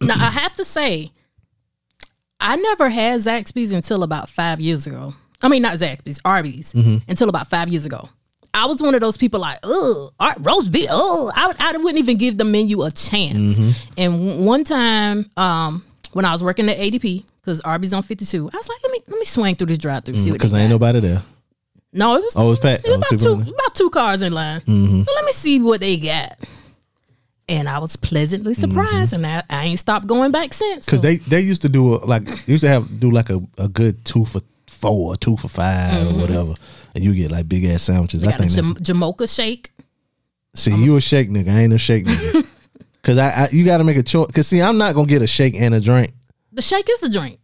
[0.00, 1.10] now I have to say,
[2.40, 5.14] I never had Zaxby's until about five years ago.
[5.42, 6.98] I mean, not Zaxby's, Arby's, Mm-hmm.
[7.10, 8.08] until about five years ago.
[8.58, 12.16] I was one of those people like, oh, roast beef, oh, I, I wouldn't even
[12.16, 13.58] give the menu a chance.
[13.58, 13.70] Mm-hmm.
[13.96, 18.56] And one time, um, when I was working at ADP, because Arby's on 52, I
[18.56, 20.44] was like, let me let me swing through this drive through, see what we got.
[20.44, 20.74] Because ain't got.
[20.74, 21.22] nobody there.
[21.92, 22.86] No, it was, Oh, it's packed.
[22.86, 24.60] it was Oh, about two, about two cars in line.
[24.60, 25.02] Mm-hmm.
[25.02, 26.38] So let me see what they got.
[27.50, 30.84] And I was pleasantly surprised, and I, I ain't stopped going back since.
[30.84, 33.30] Because So- they, they used to do a, like they used to have do like
[33.30, 34.40] a, a good two for
[34.78, 36.54] four, two for 5 or whatever,
[36.94, 38.24] and you get like big ass sandwiches.
[38.24, 38.38] I Mm-hmm.
[38.38, 38.50] think.
[38.52, 39.70] that- Jam- Jamocha shake.
[40.54, 41.48] see, you a shake nigga.
[41.48, 42.44] I ain't a shake nigga.
[43.00, 44.26] Because I, I you got to make a choice.
[44.26, 46.10] Because see, I'm not gonna get a shake and a drink.
[46.52, 47.38] The shake is a drink.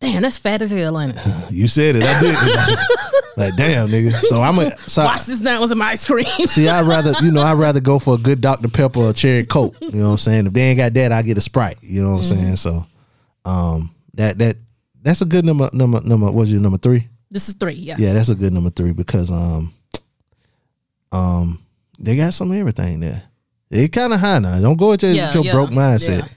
[0.00, 1.22] Damn, that's fat as hell, ain't it?
[1.50, 2.02] You said it.
[2.02, 2.34] I did.
[2.34, 2.78] like,
[3.36, 4.20] like, damn, nigga.
[4.22, 4.76] So I'm a.
[4.78, 6.26] So Wash this down with some ice cream.
[6.46, 8.68] See, I'd rather, you know, I'd rather go for a good Dr.
[8.68, 9.76] Pepper or cherry coke.
[9.80, 10.46] You know what I'm saying?
[10.48, 11.78] If they ain't got that, I get a Sprite.
[11.80, 12.56] You know what I'm saying?
[12.56, 12.84] So,
[13.46, 14.56] um, that that
[15.06, 15.70] that's a good number.
[15.72, 16.30] Number number.
[16.30, 17.08] What's your number three?
[17.30, 17.96] this is three, yeah.
[17.98, 19.74] Yeah, that's a good number three because um,
[21.12, 21.60] um,
[21.98, 23.22] they got some of everything there.
[23.70, 24.60] It kind of high now.
[24.60, 26.28] Don't go with your, Yeah, your yeah, broke mindset.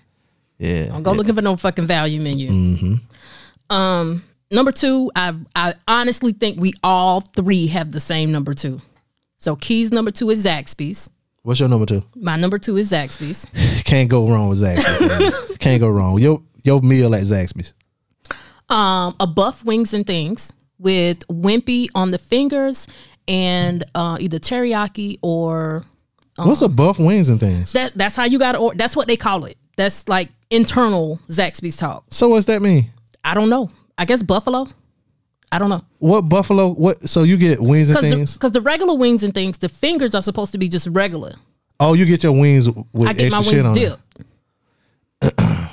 [0.57, 0.75] yeah.
[0.75, 0.85] Yeah.
[0.87, 2.49] Don't go looking for no fucking value menu.
[2.49, 3.73] Mm-hmm.
[3.73, 8.81] Um, number two, I I honestly think we all three have the same number two.
[9.37, 11.09] So Keys number two is Zaxby's.
[11.43, 12.03] What's your number two?
[12.15, 13.47] My number two is Zaxby's.
[13.85, 15.57] Can't go wrong with Zaxby's.
[15.59, 16.19] Can't go wrong.
[16.19, 17.73] Your your meal at Zaxby's.
[18.69, 22.87] Um, a buff wings and things with wimpy on the fingers
[23.27, 25.85] and uh, either teriyaki or
[26.37, 27.73] What's a buff wings and things?
[27.73, 27.93] that.
[27.95, 28.71] That's how you got to.
[28.75, 29.57] That's what they call it.
[29.75, 32.05] That's like internal Zaxby's talk.
[32.11, 32.91] So what's that mean?
[33.23, 33.71] I don't know.
[33.97, 34.67] I guess buffalo.
[35.51, 35.83] I don't know.
[35.97, 36.69] What buffalo?
[36.69, 37.09] What?
[37.09, 38.33] So you get wings and things?
[38.35, 41.33] Because the, the regular wings and things, the fingers are supposed to be just regular.
[41.79, 45.39] oh, you get your wings with I get extra my shit wings on dipped.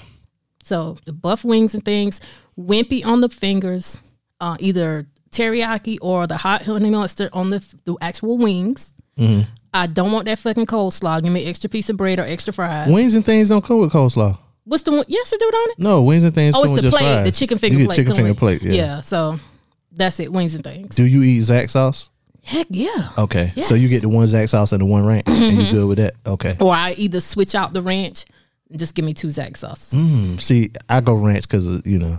[0.62, 2.20] So the buff wings and things,
[2.58, 3.98] wimpy on the fingers,
[4.40, 8.92] uh, either teriyaki or the hot honey mustard on the the actual wings.
[9.18, 9.42] Mm-hmm.
[9.74, 11.22] I don't want that fucking coleslaw.
[11.22, 12.90] Give me an extra piece of bread or extra fries.
[12.90, 14.38] Wings and things don't come with coleslaw.
[14.64, 15.04] What's the one?
[15.06, 15.78] Yes, to do it on it.
[15.78, 17.24] No, wings and things Oh, it's the plate, fries.
[17.24, 17.96] the chicken finger you get plate.
[17.96, 18.62] chicken finger plate.
[18.62, 19.00] Yeah.
[19.00, 19.38] So
[19.92, 20.32] that's it.
[20.32, 20.96] Wings and things.
[20.96, 22.10] Do you eat Zax sauce?
[22.42, 23.10] Heck yeah.
[23.18, 25.88] Okay, so you get the one Zax sauce and the one ranch, and you good
[25.88, 26.14] with that?
[26.24, 26.56] Okay.
[26.60, 28.24] Or I either switch out the ranch
[28.70, 29.92] and just give me two Zax sauce.
[29.92, 32.18] Mm, see, I go ranch because you know,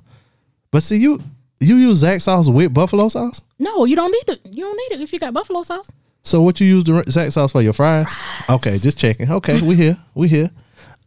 [0.71, 1.21] but see you
[1.59, 3.41] you use Zax sauce with buffalo sauce.
[3.59, 4.41] No, you don't need it.
[4.51, 5.89] You don't need it if you got buffalo sauce.
[6.23, 8.07] So what you use the Zax sauce for your fries?
[8.49, 9.31] Okay, just checking.
[9.31, 10.51] Okay, we here, we here.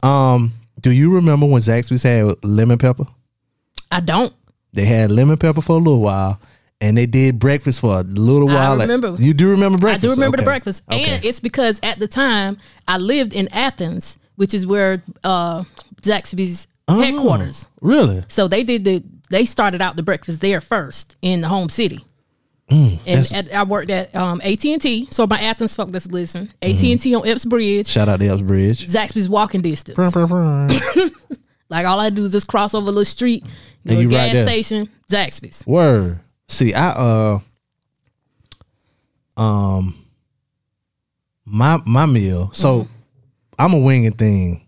[0.03, 3.05] Um, do you remember when Zaxby's had lemon pepper?
[3.92, 4.33] I don't.
[4.73, 6.40] They had lemon pepper for a little while,
[6.81, 8.77] and they did breakfast for a little I while.
[8.77, 9.14] Like- remember.
[9.23, 10.05] you do remember breakfast?
[10.05, 11.05] I do remember the breakfast, Okay.
[11.05, 12.57] and it's because at the time
[12.88, 15.64] I lived in Athens, which is where uh,
[16.03, 17.68] Zaxby's Oh, headquarters.
[17.81, 18.25] Really?
[18.29, 19.05] So they did the.
[19.30, 22.04] They started out the breakfast there first in the home city.
[22.70, 25.08] Mm, and at, I worked at um, AT and T.
[25.10, 28.26] So my Athens folk that's listen, AT and T on Epps Bridge, Shout out to
[28.28, 28.86] Epps Bridge.
[28.86, 29.96] Zaxby's walking distance.
[31.72, 33.44] Like all I do is just cross over a little street,
[33.86, 35.64] to you right gas station, Zaxby's.
[35.64, 36.18] Word.
[36.48, 37.38] See, I uh
[39.36, 40.04] um
[41.44, 42.50] my my meal.
[42.52, 42.92] So Mm-hmm.
[43.60, 44.66] I'm a winging thing.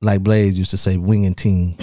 [0.00, 1.76] Like Blaze used to say, winging ting.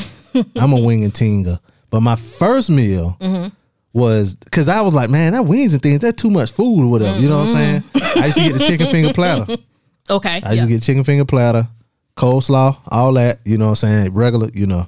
[0.55, 1.59] I'm a wing and tinga.
[1.91, 3.47] But my first meal Mm-hmm.
[3.93, 6.87] was because I was like, man, that wings and things, that's too much food or
[6.91, 7.17] whatever.
[7.19, 7.83] You know what I'm saying?
[7.95, 9.57] I used to get the chicken finger platter.
[10.09, 10.55] Okay, I used Mm-hmm.
[10.55, 10.61] yeah.
[10.63, 11.67] to get chicken finger platter,
[12.15, 14.13] coleslaw, all that, you know what I'm saying?
[14.13, 14.87] Regular, you know.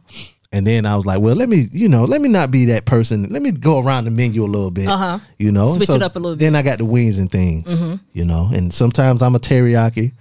[0.51, 2.85] And then I was like, well, let me, you know, let me not be that
[2.85, 3.29] person.
[3.29, 4.87] Let me go around the menu a little bit.
[4.87, 5.19] Uh-huh.
[5.37, 6.45] You know, Switch it up a little bit.
[6.45, 7.95] Then I got the wings and things, Mm-hmm.
[8.13, 10.11] you know, and sometimes I'm a teriyaki.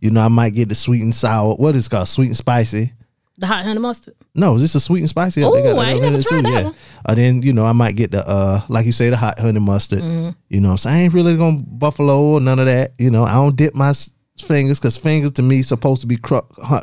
[0.00, 1.54] You know, I might get the sweet and sour.
[1.54, 2.08] What is it called?
[2.08, 2.92] Sweet and spicy.
[3.38, 4.14] The hot honey mustard.
[4.34, 5.42] No, is this a sweet and spicy?
[5.42, 6.64] Ooh, They got that I ain't never tried that yeah.
[6.64, 6.74] one.
[7.04, 9.60] Uh, then you know I might get the uh, like you say, the hot honey
[9.60, 10.02] mustard.
[10.02, 10.30] Mm-hmm.
[10.48, 12.92] You know, so I ain't really gonna buffalo or none of that.
[12.98, 13.92] You know, I don't dip my
[14.38, 16.36] fingers because fingers to me supposed to be cr-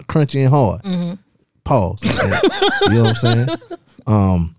[0.08, 0.82] crunchy and hard.
[0.84, 1.14] Mm-hmm.
[1.64, 2.04] Pause.
[2.84, 3.50] you know what I'm saying?
[4.06, 4.56] Um,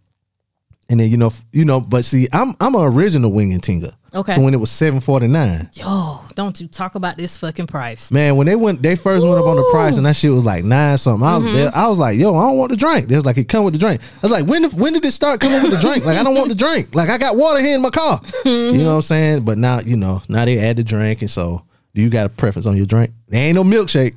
[0.95, 3.97] and then you know, you know, but see, I'm I'm an original wing and tinga.
[4.15, 4.37] Okay.
[4.37, 8.13] So when it was seven forty nine, Yo, don't you talk about this fucking price.
[8.13, 10.45] man, when they went, they first went up on the price, and that shit was
[10.45, 11.27] like nine something.
[11.27, 11.55] I was Mm-hmm.
[11.57, 11.77] there.
[11.77, 13.09] I was like, yo, I don't want the drink.
[13.09, 14.01] They was like, it come with the drink.
[14.03, 16.05] I was like, when when did it start coming with the drink?
[16.05, 16.95] Like, I don't want the drink.
[16.95, 18.21] Like, I got water here in my car.
[18.45, 19.45] You know what I'm saying?
[19.45, 22.29] But now, you know, now they add the drink, and so do you got a
[22.29, 23.11] preference on your drink?
[23.29, 24.15] There ain't no milkshake.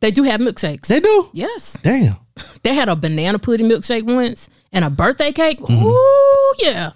[0.00, 0.86] They do have milkshakes.
[0.86, 1.28] They do.
[1.32, 1.76] yes.
[1.82, 2.16] Damn.
[2.62, 5.58] They had a banana pudding milkshake once and a birthday cake.
[5.58, 5.86] Mm-hmm.
[5.86, 6.90] Ooh, yeah.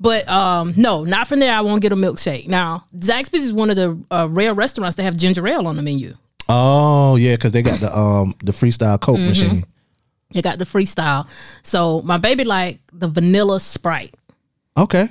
[0.00, 1.54] But um, no, not from there.
[1.54, 2.46] I won't get a milkshake.
[2.48, 5.82] Now, Zaxby's is one of the uh, rare restaurants that have ginger ale on the
[5.82, 6.14] menu.
[6.48, 9.28] Oh yeah, because they got the um the freestyle Coke Mm-hmm.
[9.28, 9.64] machine.
[10.32, 11.26] They got the freestyle.
[11.62, 14.14] So my baby like the vanilla Sprite.
[14.76, 15.08] Okay.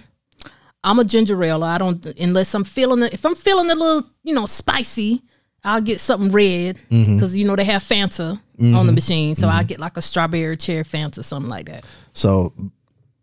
[0.84, 1.63] I'm a ginger ale.
[1.63, 3.13] I don't unless I'm feeling it.
[3.13, 5.22] If I'm feeling a little, you know, spicy,
[5.63, 7.16] I'll get something red Mm-hmm.
[7.16, 9.36] because you know they have Fanta on the machine.
[9.36, 11.84] So I get like a strawberry cherry Fanta, something like that.
[12.13, 12.54] So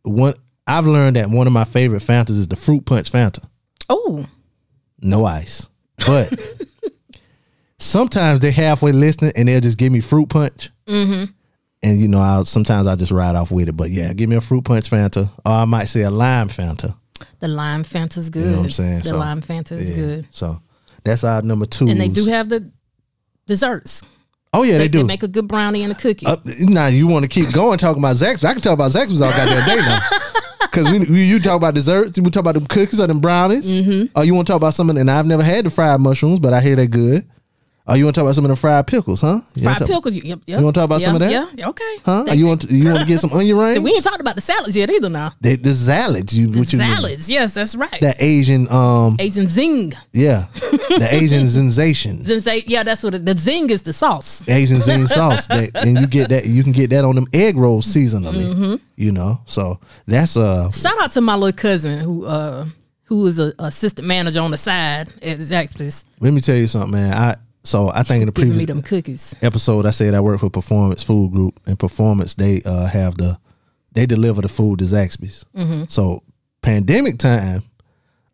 [0.03, 0.35] one,
[0.67, 3.45] I've learned that one of my favorite Fantas is the fruit punch Fanta.
[3.89, 4.27] Oh,
[5.01, 5.69] no ice.
[6.07, 6.41] But
[7.79, 10.71] sometimes they're halfway listening and they'll just give me fruit punch.
[10.87, 11.31] Mm-hmm.
[11.83, 13.77] And you know, I'll sometimes I just ride off with it.
[13.77, 16.97] But yeah, give me a fruit punch Fanta, or I might say a lime Fanta.
[17.41, 18.45] the lime Fanta's good.
[18.45, 18.99] You know what I'm saying?
[19.01, 19.97] The So, lime Fanta is yeah.
[19.97, 20.63] good, So
[21.05, 21.89] that's our number two.
[21.89, 22.71] and they do have the
[23.47, 24.03] desserts.
[24.55, 24.99] Oh yeah, they, They, do.
[24.99, 26.27] they make a good brownie and a cookie.
[26.27, 28.45] Uh, now you want to keep going talking about Zaxby's?
[28.45, 30.01] I can talk about Zaxby's all goddamn day now.
[30.61, 33.73] Because we, we, you talk about desserts, we talk about them cookies or them brownies.
[33.73, 34.07] Mm-hmm.
[34.17, 34.99] Oh, you want to talk about something?
[34.99, 37.25] And I've never had the fried mushrooms, but I hear they're good.
[37.87, 39.43] Oh, you want to talk about some of the fried pickles, huh?
[39.55, 40.15] You Fried talk- pickles.
[40.15, 40.41] Yep, yep.
[40.47, 41.31] You wanna talk about yeah, some of that?
[41.31, 41.97] Yeah, yeah, okay.
[42.03, 42.23] Huh?
[42.23, 43.81] They- you want to, you want to get some onion rings?
[43.81, 45.11] we ain't talked about the salads yet either.
[45.11, 46.33] Now the, the salads.
[46.33, 46.95] You what you mean?
[46.95, 47.29] salads.
[47.29, 48.01] Yes, that's right.
[48.01, 49.93] That Asian, um, Asian zing.
[50.15, 53.83] yeah, the Asian sensation, Since yeah, that's what it, the zing is.
[53.83, 54.43] The sauce.
[54.49, 56.47] Asian zing sauce, that, and you get that.
[56.47, 58.47] You can get that on them egg rolls seasonally.
[58.51, 58.75] Mm-hmm.
[58.97, 62.65] You know, so that's uh Shout out to my little cousin who uh
[63.05, 66.07] who is a assistant manager on the side at Zaxby's.
[66.21, 67.13] Let me tell you something, man.
[67.13, 71.33] I so I think in the previous episode I said I work for Performance Food
[71.33, 73.39] Group, and Performance they uh have the
[73.93, 75.45] they deliver the food to Zaxby's.
[75.57, 75.85] Mm-hmm.
[75.89, 76.23] So
[76.63, 77.63] pandemic time,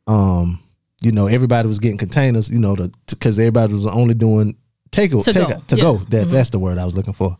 [0.06, 0.60] um,
[1.00, 4.56] you know everybody was getting containers, you know, the because everybody was only doing
[4.90, 5.82] take To take go, to yeah.
[5.82, 5.96] go.
[6.08, 7.36] That that's the word I was looking for.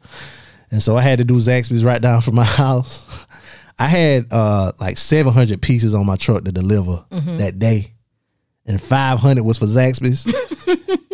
[0.70, 3.26] And so I had to do Zaxby's right down from my house.
[3.79, 7.38] I had uh like seven hundred pieces on my truck to deliver Mm-hmm.
[7.38, 7.94] that day,
[8.66, 10.33] and five hundred was for Zaxby's.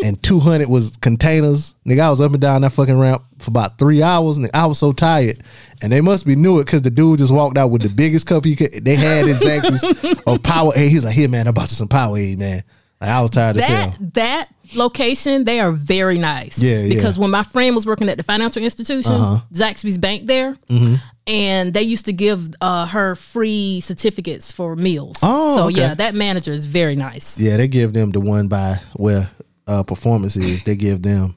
[0.02, 1.74] and 200 was containers.
[1.86, 4.38] Nigga, I was up and down that fucking ramp for about three hours.
[4.38, 5.40] Nigga, I was so tired.
[5.82, 8.26] And they must be new it because the dude just walked out with the biggest
[8.26, 9.84] cup he could, they had in Zaxby's
[10.26, 10.88] of Powerade.
[10.88, 12.62] He's like, here, man, I bought you some Powerade, man.
[13.00, 14.08] Like, I was tired as that hell.
[14.14, 16.94] that location they are very nice Yeah, yeah.
[16.94, 19.40] because when my friend was working at the financial institution Uh-huh.
[19.52, 20.94] zaxby's bank there Mm-hmm.
[21.26, 25.76] and they used to give uh, her free certificates for meals Oh, so okay.
[25.80, 29.30] yeah that manager is very nice Yeah, they give them the one by where
[29.66, 30.62] uh, performance is.
[30.62, 31.34] They give them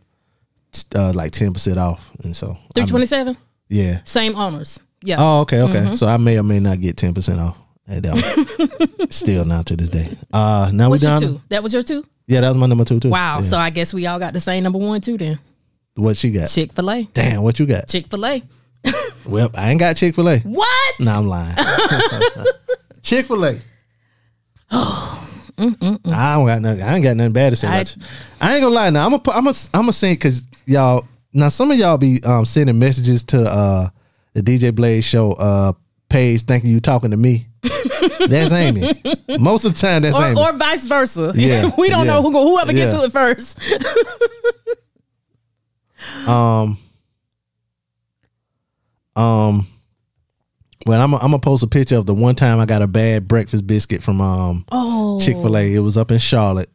[0.95, 2.11] uh, like 10% off.
[2.23, 3.37] And so, 327
[3.69, 4.01] yeah.
[4.03, 5.79] same owners yeah Oh, okay, okay.
[5.79, 5.95] Mm-hmm.
[5.95, 7.57] So I may or may not get 10% off.
[7.87, 9.07] at that.
[9.11, 10.15] Still now to this day.
[10.33, 11.21] Uh, now what's we done.
[11.21, 13.09] two that was your two Yeah, that was my number two too.
[13.09, 13.45] wow Yeah.
[13.45, 15.39] so i guess we all got the same number one too then
[15.95, 16.47] what she got?
[16.49, 17.87] chick-fil-a Damn, what you got?
[17.87, 18.41] chick-fil-a
[19.25, 20.39] Well, I ain't got Chick Fil A.
[20.39, 21.55] what Nah, I'm lying.
[23.03, 23.59] Chick Fil A.
[25.59, 26.83] I don't got nothing.
[26.83, 27.67] I ain't got nothing bad to say.
[27.67, 28.01] I- about you.
[28.39, 28.89] I ain't gonna lie.
[28.89, 32.21] Now I'm gonna I'm gonna I'm gonna say because y'all now some of y'all be
[32.23, 33.89] um, sending messages to uh,
[34.33, 35.73] the DJ Blaze show uh,
[36.09, 37.47] page thinking you talking to me.
[38.27, 38.89] that's Amy.
[39.37, 40.39] Most of the time, that's or, Amy.
[40.39, 42.99] or vice versa Yeah, we don't yeah, know who whoever gets yeah.
[42.99, 43.59] to it first
[46.27, 46.77] Um,
[49.15, 49.67] um,
[50.89, 53.65] well, I'm gonna post a picture of the one time I got a bad breakfast
[53.67, 55.73] biscuit from um oh Chick Fil A.
[55.73, 56.69] It was up in Charlotte,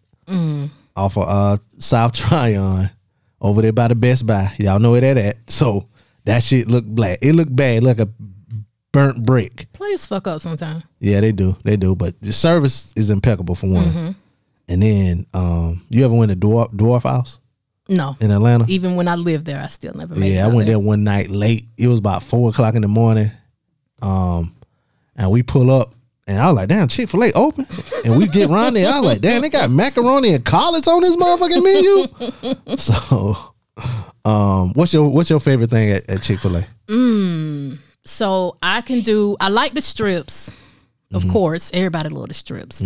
[0.96, 2.90] off of uh South Tryon,
[3.40, 4.52] over there by the Best Buy.
[4.58, 5.36] Y'all know where that at.
[5.50, 5.88] So
[6.24, 7.18] that shit looked black.
[7.22, 8.08] It looked bad, like a
[8.92, 9.66] burnt brick.
[9.72, 11.96] players fuck up sometimes Yeah, they do, they do.
[11.96, 14.16] But the service is impeccable for one.
[14.68, 17.40] And then, um, you ever went to Dwarf, Dwarf House
[17.86, 18.64] no in Atlanta?
[18.68, 21.04] even when i lived there i still never made it Yeah, I went there one
[21.04, 21.66] night late.
[21.76, 23.30] It was about four o'clock in the morning.
[24.02, 24.54] Um,
[25.16, 25.94] and we pull up,
[26.26, 27.66] and I was like, "Damn, Chick Fil A open."
[28.04, 28.92] And we get around there.
[28.92, 33.54] I was like, "Damn, they got macaroni and collards on this motherfucking menu." so,
[34.24, 36.66] um, what's your what's your favorite thing at, at Chick Fil A?
[36.88, 39.36] Mm, so I can do.
[39.40, 40.50] I like the strips,
[41.14, 41.32] of Mm-hmm.
[41.32, 41.70] course.
[41.72, 42.82] Everybody love the strips.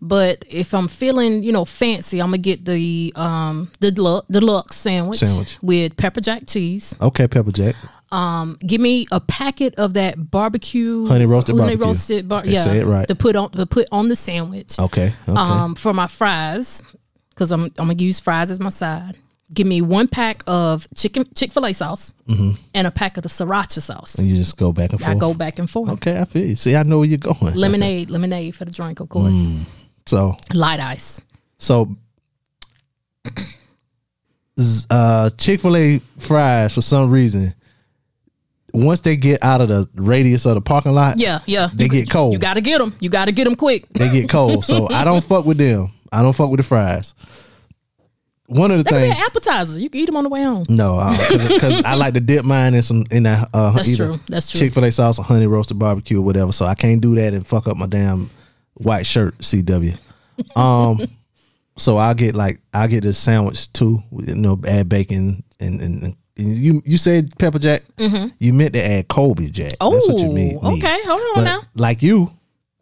[0.00, 4.76] But if I'm feeling, you know, fancy, I'm gonna get the um the deluxe, deluxe
[4.76, 5.58] sandwich, Sandwich.
[5.62, 6.94] with pepper jack cheese.
[7.00, 7.74] Okay, pepper jack.
[8.10, 11.86] Um, Give me a packet of that barbecue Honey roasted honey barbecue.
[11.86, 13.06] roasted bar- yeah, say it right.
[13.08, 14.78] to put on to put on the sandwich.
[14.78, 15.38] Okay, okay.
[15.38, 16.82] Um, for my fries,
[17.30, 19.16] because I'm I'm gonna use fries as my side.
[19.54, 23.30] Give me one pack of chicken Chick Fil A sauce and a pack of the
[23.30, 24.14] sriracha sauce.
[24.16, 25.10] and you just go back and forth.
[25.10, 25.88] I go back and forth.
[25.90, 26.54] Okay, I feel you.
[26.56, 27.54] See, I know where you're going.
[27.54, 29.46] lemonade, lemonade for the drink, of course.
[30.06, 31.20] So, Light ice.
[31.58, 31.96] So,
[34.90, 37.54] uh, Chick Fil A fries for some reason,
[38.72, 41.70] once they get out of the radius of the parking lot, Yeah, yeah.
[41.72, 42.32] They you, get cold.
[42.34, 42.94] You got to get them.
[43.00, 43.88] You got to get them quick.
[43.90, 44.64] they get cold.
[44.64, 45.90] So I don't fuck with them.
[46.12, 47.14] I don't fuck with the fries.
[48.50, 49.78] One of the They things, appetizer.
[49.78, 50.64] You can eat them on the way home.
[50.70, 54.18] no, because I like to dip mine in some in that uh, That's true.
[54.26, 54.60] That's true.
[54.60, 56.50] Chick Fil A sauce or honey roasted barbecue or whatever.
[56.52, 58.30] So I can't do that and fuck up my damn
[58.74, 59.36] white shirt.
[59.38, 59.98] CW.
[60.56, 61.06] Um,
[61.76, 64.02] so I get like I get the sandwich too.
[64.10, 67.82] with, You know, add bacon and and, and you you said pepper jack.
[67.98, 69.72] You meant to add Colby jack.
[69.78, 70.48] That's what you Oh, mean.
[70.54, 70.56] need.
[70.78, 71.00] okay.
[71.04, 71.60] Hold on But now.
[71.74, 72.30] like you,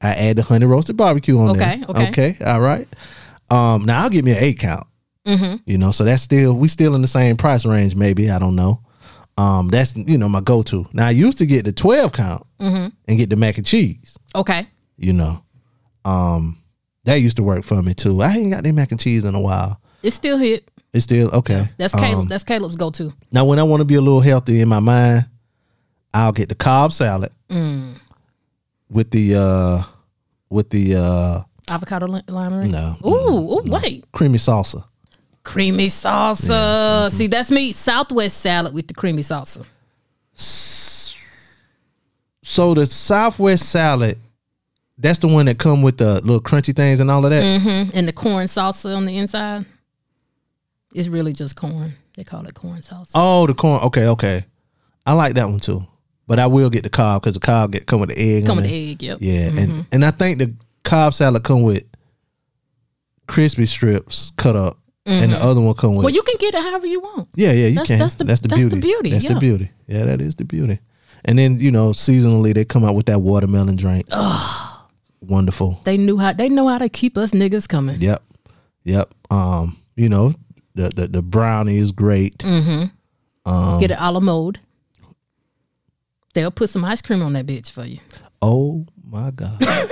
[0.01, 1.85] I add the honey roasted barbecue on Okay, there.
[1.89, 2.09] okay.
[2.35, 2.45] Okay.
[2.45, 2.87] All right.
[3.51, 4.87] Um, now I'll give me an eight count.
[5.27, 5.57] Mm-hmm.
[5.67, 7.97] You know, so that's still we still in the same price range.
[7.97, 8.81] Maybe I don't know.
[9.39, 10.87] Um, that's you know my go to.
[10.93, 12.89] Now I used to get the twelve count Mm-hmm.
[13.07, 14.17] and get the mac and cheese.
[14.35, 14.67] Okay.
[14.97, 15.43] You know,
[16.07, 16.59] um,
[17.05, 18.23] that used to work for me too.
[18.23, 19.79] I ain't got any mac and cheese in a while.
[20.03, 20.71] It still hit.
[20.95, 21.69] It's still okay.
[21.77, 22.21] That's Caleb.
[22.21, 23.13] Um, That's Caleb's go to.
[23.33, 25.27] now when I want to be a little healthy in my mind,
[26.15, 27.97] I'll get the Cobb salad Mm.
[28.89, 29.83] with the uh
[30.49, 34.05] with the uh Avocado li- lime no Ooh, ooh, wait.
[34.13, 34.85] creamy salsa.
[35.47, 37.07] Creamy salsa.
[37.07, 37.17] Mm-hmm.
[37.17, 37.71] See, that's me.
[37.71, 39.65] Southwest salad with the creamy salsa.
[42.43, 44.19] So the Southwest salad,
[44.99, 47.45] that's the one that come with the little crunchy things and all of that.
[47.45, 47.97] Mm-hmm.
[47.97, 49.67] And the corn salsa on the inside.
[50.93, 51.95] It's really just corn.
[52.17, 53.13] They call it corn salsa.
[53.15, 53.81] Oh, the corn.
[53.83, 54.45] Okay, okay.
[55.07, 55.87] I like that one too.
[56.27, 58.47] But I will get the Cobb because the Cobb get come with the egg.
[58.47, 59.19] Come with the egg, yep.
[59.21, 61.85] Yeah, and and I think the Cobb salad come with
[63.29, 64.77] crispy strips cut up,
[65.07, 66.05] and the other one come with.
[66.05, 67.29] Well, you can get it however you want.
[67.37, 67.99] yeah, yeah, you that's- can.
[67.99, 68.81] that's the- that's the that's the beauty.
[68.81, 69.35] beauty, That's yeah.
[69.35, 69.71] the beauty.
[69.87, 70.81] Yeah, that is the beauty.
[71.25, 74.07] And then you know, seasonally they come out with that watermelon drink.
[74.11, 74.87] Oh,
[75.21, 75.81] Wonderful.
[75.85, 78.01] They knew how they know how to keep us niggas coming.
[78.01, 78.23] Yep.
[78.85, 79.13] Yep.
[79.31, 80.33] Um, you know,
[80.75, 82.39] the the, the brownie is great.
[82.39, 82.93] Mm.
[83.45, 84.61] Um, Get it a la mode.
[86.35, 87.99] They'll put some ice cream on that bitch for you.
[88.43, 89.59] Oh my God.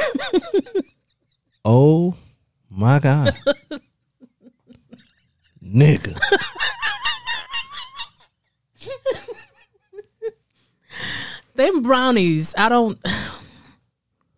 [1.64, 2.14] oh
[2.70, 3.32] my God.
[5.74, 6.18] nigga.
[11.54, 12.98] Them brownies, I don't.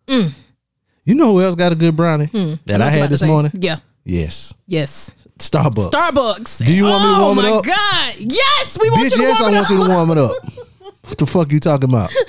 [0.07, 2.25] You know who else got a good brownie
[2.65, 2.81] that Hmm.
[2.81, 3.51] I had this morning?
[3.55, 3.79] Yeah.
[4.03, 5.09] Yes, Yes.
[5.37, 5.91] Starbucks.
[5.91, 6.65] Starbucks.
[6.65, 7.51] Do you want me to oh warm it up?
[7.51, 7.65] Oh my up?
[7.65, 8.15] God.
[8.19, 10.17] Yes, we want Bitch, you to yes, warm I it want you to warm it
[10.17, 10.31] up.
[11.05, 12.11] what the fuck you talking about?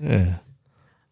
[0.00, 0.34] Yeah.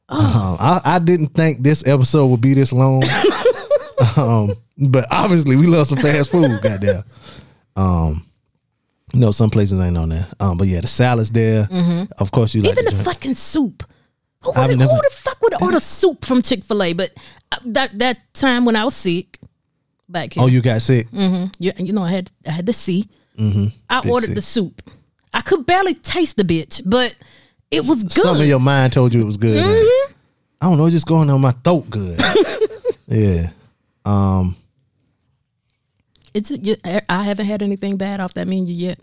[0.09, 0.57] Oh.
[0.61, 3.03] Uh, I, I didn't think this episode would be this long.
[4.17, 7.05] um, but obviously we love some fast food, goddamn.
[7.77, 8.23] Um,
[9.13, 10.27] you know, some places ain't on there.
[10.41, 11.69] Um, but yeah, the salad's there.
[12.19, 12.81] Of course you like Mm-hmm.
[12.81, 13.83] Even the the fucking soup.
[14.43, 16.93] Who, would, never- who the fuck would order soup from Chick Fil A?
[16.93, 17.13] But
[17.53, 19.39] uh, that that time when I was sick,
[20.09, 21.09] back here, Oh, you got sick?
[21.13, 23.09] you, you know, I had I had the C.
[23.39, 24.01] I Mm-hmm.
[24.03, 24.35] Big ordered C.
[24.35, 24.83] the soup.
[25.35, 27.15] I could barely taste the bitch, but
[27.71, 28.13] it was good.
[28.13, 29.63] Some of your mind told you it was good.
[29.65, 30.13] Mm-hmm.
[30.61, 32.19] I don't know, it's just going on my throat good.
[33.09, 33.51] yeah.
[34.07, 34.57] Um,
[36.35, 36.77] It's you-
[37.09, 38.99] I haven't had anything bad off that menu yet.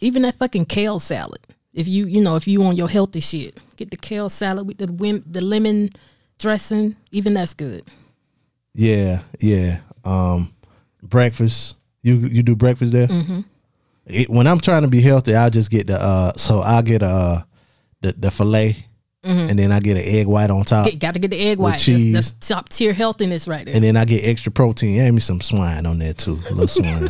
[0.00, 1.40] Even that fucking kale salad.
[1.72, 4.78] If you you know if you on your healthy shit, get the kale salad with
[4.78, 5.90] the wim, the lemon
[6.38, 6.96] dressing.
[7.12, 7.82] Even that's good.
[8.74, 9.80] Yeah, yeah.
[10.04, 10.52] Um,
[11.02, 11.76] breakfast.
[12.02, 13.08] You you do breakfast there?
[13.08, 13.40] Mm-hmm.
[14.06, 16.32] It, when I'm trying to be healthy, I just get the uh.
[16.36, 17.42] So I get uh
[18.00, 18.76] the the fillet,
[19.22, 21.72] and then I get an egg white on top, Got to get the egg white.
[21.72, 22.12] That's, cheese.
[22.12, 23.74] that's top tier healthiness right there.
[23.74, 24.98] and then I get extra protein.
[25.00, 27.08] Add me some swine on there too, a little swine.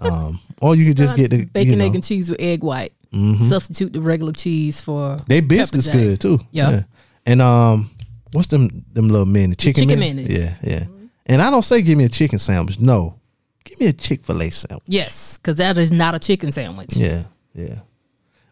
[0.00, 1.90] um, or you could just get the bacon, you know, Mm-hmm.
[1.90, 2.92] egg, and cheese with egg white.
[3.40, 6.38] Substitute the regular cheese for They biscuits good too.
[6.52, 6.82] Yeah.
[7.26, 7.90] And um,
[8.32, 10.24] what's them them little mini chicken, chicken mini?
[10.24, 10.38] minis.
[10.38, 10.84] Yeah, yeah.
[11.26, 12.78] And I don't say give me a chicken sandwich.
[12.80, 13.18] No,
[13.64, 14.82] give me a Chick Fil A sandwich.
[14.86, 16.96] Yes, because that is not a chicken sandwich.
[16.96, 17.24] Yeah,
[17.54, 17.80] yeah.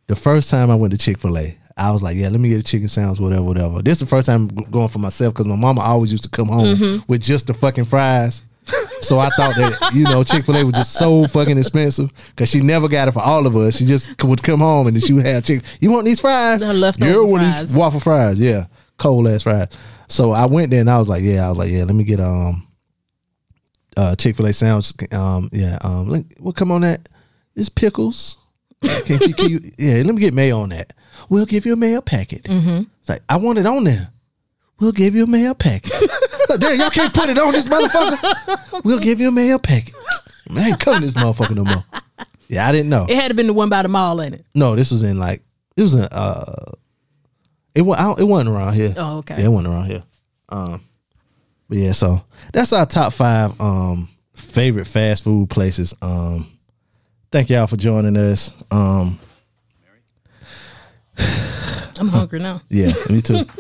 [0.07, 2.49] The first time I went to Chick Fil A, I was like, yeah, let me
[2.49, 3.81] get a chicken sandwich, whatever, whatever.
[3.83, 6.49] This is the first time going for myself because my mama always used to come
[6.49, 7.05] home Mm-hmm.
[7.13, 8.43] with just the fucking fries.
[9.01, 12.51] So I thought that you know Chick Fil A was just so fucking expensive because
[12.51, 13.77] she never got it for all of us.
[13.79, 15.65] She just would come home and then she would have chicken.
[15.81, 16.61] You want these fries?
[16.61, 18.39] The leftover Yeah, I want these waffle fries.
[18.39, 18.67] Yeah,
[18.99, 19.69] cold ass fries.
[20.09, 22.05] So I went there and I was like, yeah, I was like, yeah, let me
[22.05, 22.67] get um
[23.97, 24.93] uh Chick Fil A sandwich.
[25.13, 27.09] Um, yeah, um, what come on that?
[27.57, 28.37] It's pickles.
[28.83, 30.93] Can, can- can you- yeah, let me get mayo on that.
[31.29, 32.45] We'll give you a mail packet.
[32.45, 32.83] Mm-hmm.
[33.01, 34.11] It's like I want it on there.
[34.81, 35.93] We'll give you a mail packet.
[36.49, 38.83] Like, damn, y'all can't put it on this motherfucker.
[38.83, 39.95] We'll give you a mayo packet.
[40.49, 41.85] Man, I ain't coming this motherfucker no more.
[42.49, 43.05] Yeah, I didn't know.
[43.07, 44.47] It had to been the one by the mall, in it?
[44.55, 45.43] No, this was in like
[45.77, 46.73] it was in uh
[47.75, 48.95] it was it wasn't around here.
[48.97, 49.37] Oh, okay.
[49.39, 50.03] Yeah, it wasn't around here.
[50.49, 50.83] Um
[51.69, 55.95] but yeah, so that's our top five um favorite fast food places.
[56.01, 56.51] Um
[57.31, 58.55] thank y'all for joining us.
[58.71, 59.21] Um
[61.99, 62.61] I'm hungry now.
[62.69, 63.37] yeah, me too.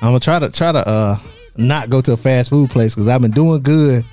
[0.00, 1.16] I'm gonna try to try to uh
[1.56, 4.04] not go to a fast food place because I've been doing good,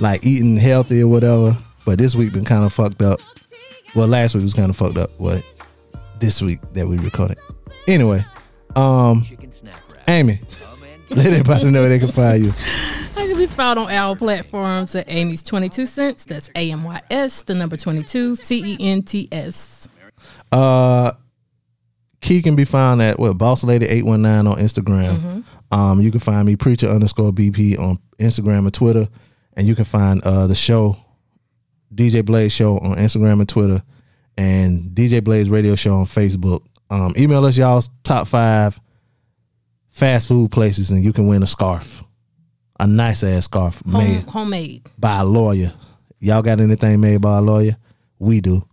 [0.00, 1.56] like eating healthy or whatever.
[1.84, 3.20] But this week been kind of fucked up.
[3.94, 5.10] Well, last week was kind of fucked up.
[5.18, 5.44] What
[6.18, 7.38] this week that we recorded.
[7.86, 8.24] Anyway,
[8.74, 9.24] um,
[10.08, 10.40] Amy,
[11.10, 12.52] let everybody know where they can find you.
[13.16, 16.24] I can be found on our platforms at Amy's 22 Cents.
[16.24, 19.88] That's A M Y S, the number 22, C E N T S.
[20.50, 21.12] Uh,
[22.26, 25.44] Key can be found at what Boss Lady eight one nine on Instagram.
[25.70, 29.08] Um, you can find me Preacher underscore BP on Instagram and Twitter,
[29.54, 30.96] and you can find uh the show
[31.94, 33.80] DJ Blaze Show on Instagram and Twitter,
[34.36, 36.64] and DJ Blaze Radio Show on Facebook.
[36.90, 38.80] Um, email us y'all's top five
[39.90, 42.02] fast food places, and you can win a scarf,
[42.80, 44.88] a nice ass scarf Home, made homemade.
[44.98, 45.72] by a lawyer.
[46.18, 47.76] Y'all got anything made by a lawyer?
[48.18, 48.66] We do.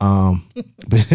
[0.00, 0.46] Um,
[0.88, 1.06] but,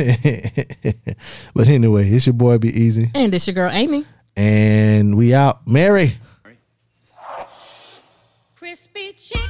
[1.55, 4.05] but anyway, it's your boy Be Easy, And it's your girl Amy.
[4.35, 5.67] and we out.
[5.67, 6.17] Mary.
[8.55, 9.41] Crispy chicken,